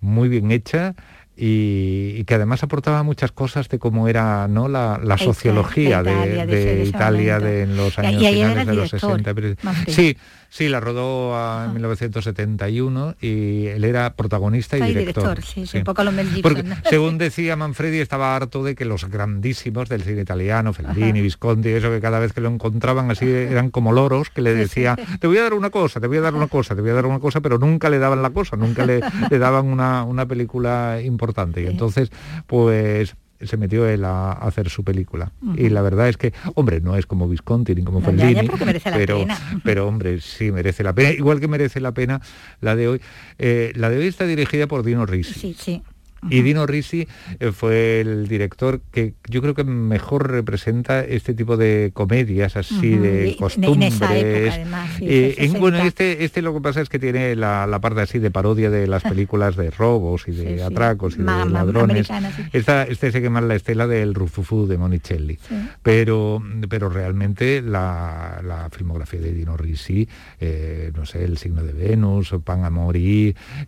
[0.00, 0.94] muy bien hecha
[1.36, 6.12] y, y que además aportaba muchas cosas de cómo era no la, la sociología de
[6.12, 7.46] Italia, de de ese- de ese Italia momento.
[7.48, 9.34] de en los años y finales de los director, 60.
[9.34, 9.92] pero- Manfredi.
[9.92, 10.16] Sí,
[10.54, 15.24] sí, la rodó ah, en 1971 y él era protagonista y Ay, director.
[15.24, 16.12] director, sí, sí, un poco lo
[16.88, 21.90] según decía Manfredi, estaba harto de que los grandísimos del cine italiano, Fellini, Visconti, eso
[21.90, 25.38] que cada vez que lo encontraban así eran como loros que le decía, te voy
[25.38, 27.18] a dar una cosa, te voy a dar una cosa, te voy a dar una
[27.18, 31.62] cosa, pero nunca le daban la cosa, nunca le, le daban una, una película importante.
[31.62, 32.12] Y entonces,
[32.46, 35.32] pues se metió él a, hacer su película.
[35.56, 38.48] Y la verdad es que, hombre, no es como Visconti ni como No, Fellini,
[38.82, 39.26] pero
[39.64, 41.10] pero hombre, sí merece la pena.
[41.10, 42.20] Igual que merece la pena
[42.60, 43.00] la de hoy.
[43.38, 45.34] Eh, la de hoy está dirigida por Dino Risi.
[45.34, 45.82] Sí, sí.
[46.30, 47.06] Y Dino Risi
[47.40, 52.96] eh, fue el director que yo creo que mejor representa este tipo de comedias así
[52.96, 54.00] de costumbres.
[54.02, 55.86] además, sí, Eh, en- bueno, 60.
[55.86, 58.86] este, este lo que pasa es que tiene la, la parte así de parodia de
[58.86, 60.60] las películas de robos y de Sí, sí.
[60.60, 62.08] atracos y Ma- de ladrones.
[62.52, 65.38] Esta, este se quema la estela del Rufufú de Monicelli.
[65.82, 70.08] Pero, pero realmente la, la filmografía de Dino Risi,
[70.40, 72.62] eh, no sé, El signo de Venus, o Pan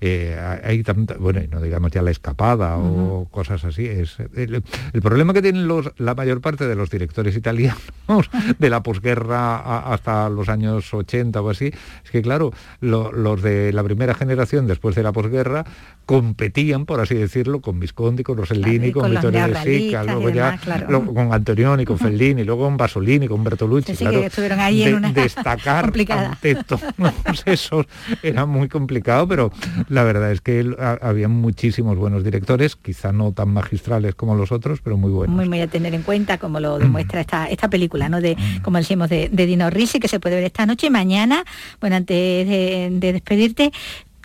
[0.01, 3.87] eh, hay tanta, bueno, no digamos ya La Escapada o cosas así.
[3.87, 7.77] Es, el, el problema que tienen los, la mayor parte de los directores italianos
[8.59, 11.67] de la posguerra a- hasta los años 80 o así,
[12.05, 15.65] es que claro, lo- los de la primera generación después de la posguerra
[16.07, 20.61] competían, por así decirlo, con Visconti, con Rossellini, con, Vittorio De Sica, luego ya demás,
[20.61, 20.87] claro.
[20.91, 24.61] lo- con Antonioni, con Fellini, luego con Basolini, con Bertolucci, Sí, sí, claro, que estuvieron
[24.61, 26.29] ahí en de- una destacar complicada.
[26.33, 26.83] ante todos
[27.47, 27.87] esos
[28.23, 29.51] era muy complicado, pero
[29.89, 32.36] la verdad es que había muchísimos buenos directores,
[32.83, 35.35] quizá no tan magistrales como los otros, pero muy buenos.
[35.35, 38.21] Muy, muy a tener en cuenta, como lo demuestra esta, esta película, ¿no?
[38.21, 41.45] De, como decimos, de, de Dino Risi, que se puede ver esta noche mañana.
[41.81, 43.73] Bueno, antes de, de despedirte,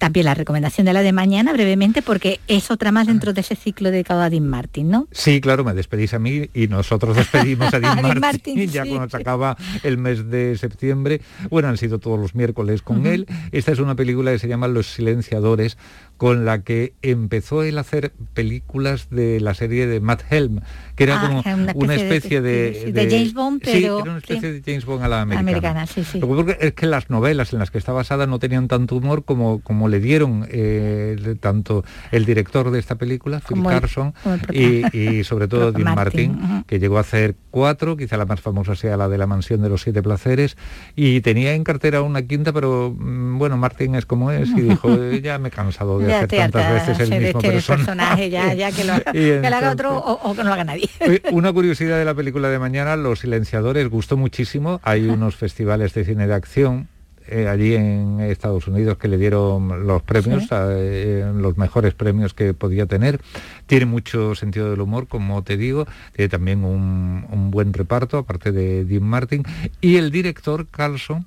[0.02, 3.56] también la recomendación de la de mañana, brevemente, porque es otra más dentro de ese
[3.56, 5.08] ciclo dedicado a Dean Martin, ¿no?
[5.12, 8.90] Sí, claro, me despedís a mí y nosotros despedimos a Dean Martin, Martin, ya sí.
[8.90, 11.22] cuando se acaba el mes de septiembre.
[11.52, 13.28] Bueno, han sido todos los miércoles con él.
[13.52, 15.78] Esta es una película que se llama Los Silenciadores,
[16.18, 20.62] con la que empezó él a hacer películas de la serie de Matt Helm,
[21.02, 24.00] que era Ah, como una una especie de- de, sí, de James Bond, Sí, pero-
[24.02, 24.60] era una especie sí.
[24.60, 25.40] de James Bond a la americana.
[25.50, 26.20] Americana, sí, sí.
[26.20, 28.96] Lo que ocurre es que las novelas en las que está basada no tenían tanto
[28.98, 34.14] humor como, como le dieron eh, tanto el director de esta película, Phil Carson,
[34.54, 38.76] el y, sobre todo Dean Martin, que llegó a hacer cuatro, quizá la más famosa
[38.76, 40.58] sea la de la mansión de los siete placeres,
[40.96, 44.90] y tenía en cartera una quinta, pero mm, bueno, Martin es como es, y dijo,
[44.94, 47.86] "Eh, ya me he cansado de Ya hacer tantas veces el mismo este personaje.
[47.86, 50.54] personaje, ya, ya que lo que lo haga entonces- otro o, o que no lo
[50.54, 50.90] haga nadie.
[51.32, 54.80] Una curiosidad de la película de mañana, Los Silenciadores, gustó muchísimo.
[54.84, 56.88] Hay unos festivales de cine de acción
[57.28, 60.50] eh, allí en Estados Unidos que le dieron los premios, Sí.
[60.52, 63.22] eh, los mejores premios que podía tener.
[63.68, 65.86] Tiene mucho sentido del humor, como te digo.
[66.14, 69.44] Tiene también un, un buen reparto, aparte de Dean Martin.
[69.80, 71.26] Y el director, Carlson,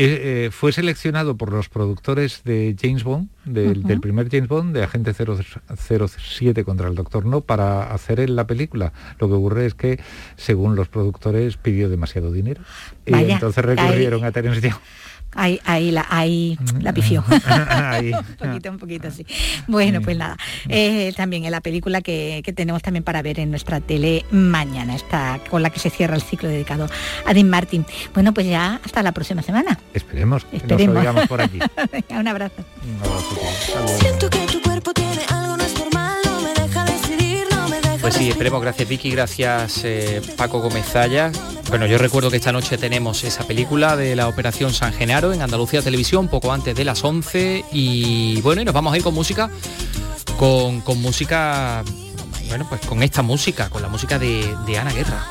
[0.00, 4.84] eh, eh, fue seleccionado por los productores de James Bond, del, primer James Bond, de
[4.84, 8.92] Agente 007 contra el Doctor No, para hacer en la película.
[9.18, 9.98] Lo que ocurre es que,
[10.36, 12.62] según los productores, pidió demasiado dinero.
[13.06, 14.78] Y entonces recurrieron a Terence Young.
[15.40, 17.24] Ahí, ahí la, ahí la pifió.
[17.46, 18.10] Ahí.
[18.12, 19.24] un poquito, un poquito, sí.
[19.68, 20.36] Bueno, pues nada.
[20.68, 24.96] Eh, también en la película que, que tenemos también para ver en nuestra tele mañana,
[24.96, 26.88] está con la que se cierra el ciclo dedicado
[27.24, 27.86] a Dean Martin.
[28.14, 29.78] Bueno, pues ya hasta la próxima semana.
[29.94, 30.94] Esperemos que Esperemos.
[30.94, 31.60] nos oigamos por aquí.
[31.92, 32.64] Venga, un abrazo.
[32.84, 33.98] Un abrazo.
[34.00, 35.64] Siento que tu cuerpo tiene algo no
[38.08, 38.62] Pues sí, esperemos.
[38.62, 41.30] Gracias Vicky, gracias eh, Paco Gómez Zaya.
[41.68, 45.42] Bueno, yo recuerdo que esta noche tenemos esa película de la Operación San Genaro en
[45.42, 47.66] Andalucía Televisión, poco antes de las 11.
[47.70, 49.50] Y bueno, y nos vamos a ir con música,
[50.38, 51.84] con, con música,
[52.48, 55.26] bueno, pues con esta música, con la música de Ana Guerra.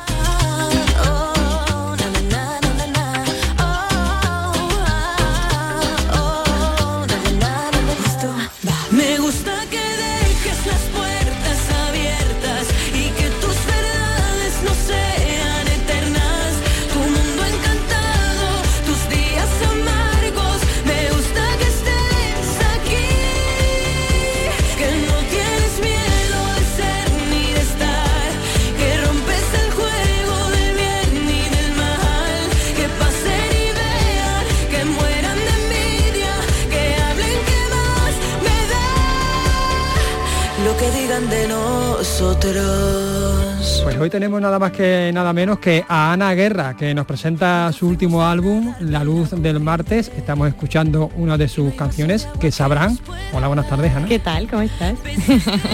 [42.54, 43.80] Nosotros.
[43.84, 47.72] Pues hoy tenemos nada más que nada menos que a Ana Guerra, que nos presenta
[47.72, 50.10] su último álbum, La Luz del Martes.
[50.16, 52.98] Estamos escuchando una de sus canciones que sabrán.
[53.32, 54.06] Hola, buenas tardes, Ana.
[54.06, 54.48] ¿Qué tal?
[54.48, 54.94] ¿Cómo estás?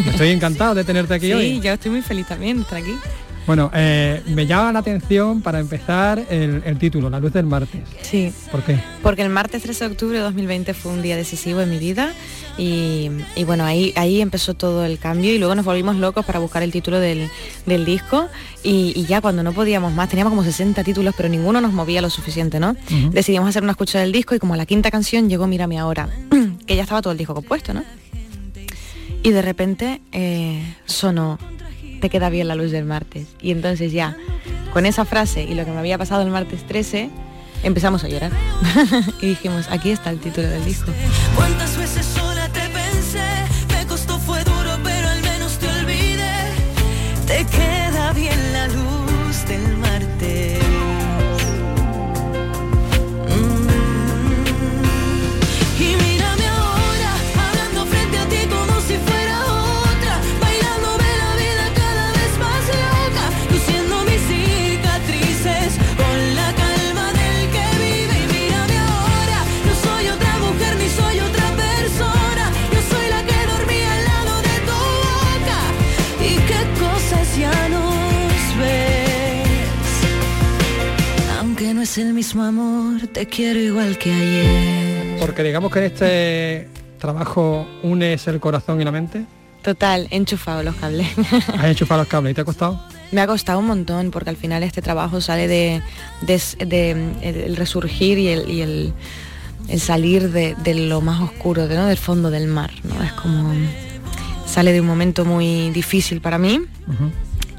[0.06, 1.50] Estoy encantado de tenerte aquí sí, hoy.
[1.54, 2.94] Sí, yo estoy muy feliz también de estar aquí.
[3.46, 7.82] Bueno, eh, me llama la atención para empezar el, el, título, La luz del martes.
[8.00, 8.32] Sí.
[8.50, 8.78] ¿Por qué?
[9.02, 12.12] Porque el martes 13 de octubre de 2020 fue un día decisivo en mi vida
[12.56, 16.38] y, y, bueno, ahí, ahí empezó todo el cambio y luego nos volvimos locos para
[16.38, 17.28] buscar el título del,
[17.66, 18.28] del disco
[18.62, 22.00] y, y, ya cuando no podíamos más, teníamos como 60 títulos pero ninguno nos movía
[22.00, 22.70] lo suficiente, ¿no?
[22.70, 23.10] Uh -huh.
[23.10, 26.08] Decidimos hacer una escucha del disco y como la quinta canción llegó Mírame ahora,
[26.66, 27.84] que ya estaba todo el disco compuesto, ¿no?
[29.22, 31.38] Y de repente eh, sonó
[32.04, 33.28] te queda bien la luz del martes.
[33.40, 34.14] Y entonces ya,
[34.74, 37.08] con esa frase y lo que me había pasado el martes 13,
[37.62, 38.30] empezamos a llorar.
[39.22, 40.92] y dijimos, aquí está el título del disco.
[81.94, 85.16] Es el mismo amor, te quiero igual que ayer.
[85.20, 86.68] Porque digamos que en este
[86.98, 89.24] trabajo unes el corazón y la mente.
[89.62, 91.06] Total, he enchufado los cables.
[91.56, 92.80] ¿Has enchufado los cables y te ha costado?
[93.12, 95.82] Me ha costado un montón porque al final este trabajo sale de,
[96.22, 96.90] de, de
[97.22, 98.92] el, el, resurgir y el, y el,
[99.68, 101.86] el salir de, de, lo más oscuro, de, ¿no?
[101.86, 102.72] del fondo del mar.
[102.82, 103.04] ¿no?
[103.04, 103.52] Es como
[104.46, 106.58] sale de un momento muy difícil para mí.
[106.58, 107.10] Uh -huh.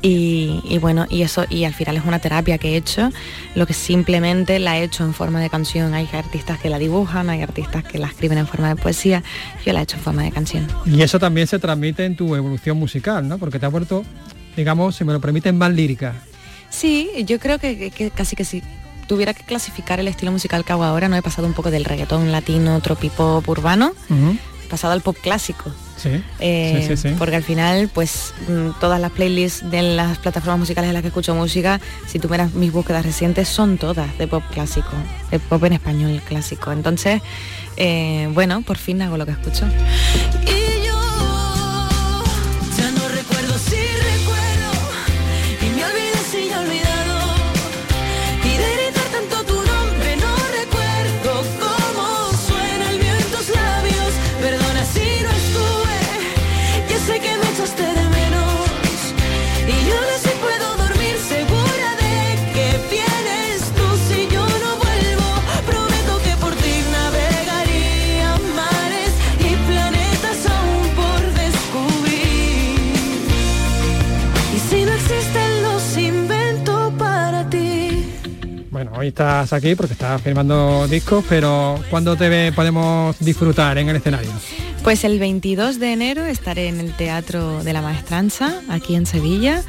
[0.05, 3.09] Y, y, bueno, y eso, y al final es una terapia que he hecho,
[3.55, 5.95] lo que simplemente la he hecho en forma de canción.
[5.95, 9.23] Hay artistas que la dibujan, hay artistas que la escriben en forma de poesía,
[9.65, 10.67] yo la he hecho en forma de canción.
[10.85, 13.39] Y eso también se transmite en tu evolución musical, ¿no?
[13.39, 14.03] Porque te ha vuelto,
[14.55, 16.13] digamos, si me lo permiten, más lírica.
[16.69, 18.61] Sí, yo creo que, casi que si
[19.07, 21.83] tuviera que clasificar el estilo musical que hago ahora, no he pasado un poco del
[21.83, 24.37] reggaetón latino, tropipop, urbano, uh -huh.
[24.75, 25.71] Pasado al pop clásico.
[25.95, 30.17] Sí, eh, sí, sí, sí, Porque al final, pues mm, todas las playlists de las
[30.17, 34.17] plataformas musicales en las que escucho música, si tú miras mis búsquedas recientes, son todas
[34.17, 34.91] de pop clásico,
[35.31, 36.73] de pop en español clásico.
[36.73, 37.21] Entonces,
[37.77, 39.65] eh, bueno, por fin hago lo que escucho.
[40.45, 40.64] Y
[79.05, 84.31] hoy estás aquí porque estás firmando discos, pero ¿cuándo te podemos disfrutar en el escenario?
[84.83, 89.63] Pues el 22 de enero estaré en el Teatro de la Maestranza, aquí en Sevilla,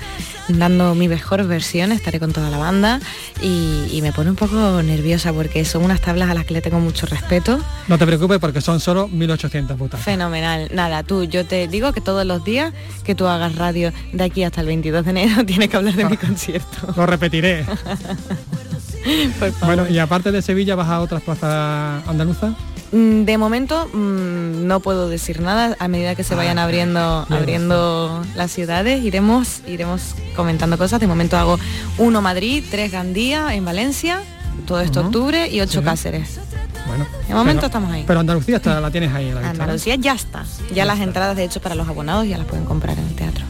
[0.49, 3.01] dando mi mejor versión, estaré con toda la banda
[3.43, 6.63] y, y me pone un poco nerviosa porque son unas tablas a las que le
[6.63, 7.61] tengo mucho respeto.
[7.89, 10.05] No te preocupes porque son solo 1800 butacas.
[10.05, 10.71] Fenomenal.
[10.73, 12.73] Nada, tú, yo te digo que todos los días
[13.05, 16.07] que tú hagas radio de aquí hasta el 22 de enero tienes que hablar de
[16.07, 16.95] mi concierto.
[16.97, 17.67] Lo repetiré.
[19.39, 19.77] Por favor.
[19.77, 22.55] Bueno, y aparte de Sevilla, ¿vas a otras plazas andaluzas?
[22.93, 25.77] Mm, De momento mm, no puedo decir nada.
[25.81, 31.01] A medida que se vayan abriendo, abriendo las ciudades, iremos, iremos comentando cosas.
[31.01, 31.59] De momento hago
[31.99, 34.21] uno Madrid, tres Gandía en Valencia,
[34.67, 35.85] todo esto octubre y ocho Sí.
[35.85, 36.39] Cáceres.
[36.87, 37.05] Bueno.
[37.27, 38.05] De momento pero- estamos ahí.
[38.07, 39.63] Pero Andalucía está, la tienes ahí a la vista, ¿no?
[39.65, 40.45] Andalucía ya está.
[40.71, 41.05] Ya, Ya las está.
[41.05, 43.45] entradas, de hecho, para los abonados ya las pueden comprar en el teatro.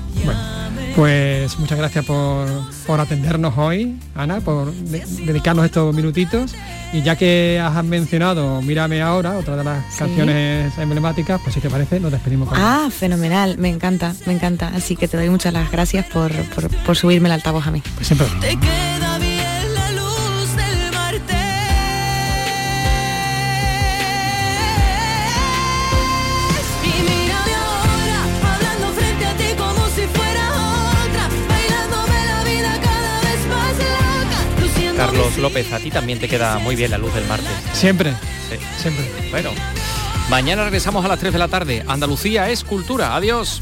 [0.96, 2.48] Pues muchas gracias por,
[2.86, 6.54] por atendernos hoy, Ana, por de- dedicarnos estos minutitos.
[6.92, 9.98] Y ya que has mencionado Mírame ahora, otra de las Sí.
[9.98, 14.72] canciones emblemáticas, pues si te parece, nos despedimos con Ah, fenomenal, me encanta, me encanta.
[14.74, 17.82] Así que te doy muchas las gracias por, por, por subirme el altavoz a mí.
[17.96, 18.28] Pues siempre.
[35.26, 37.48] Carlos López, a ti también te queda muy bien la luz del martes.
[37.72, 38.12] Siempre,
[38.48, 38.56] Sí.
[38.80, 39.04] siempre.
[39.32, 39.50] Bueno,
[40.30, 41.84] mañana regresamos a las 3 de la tarde.
[41.88, 43.16] Andalucía es cultura.
[43.16, 43.60] Adiós.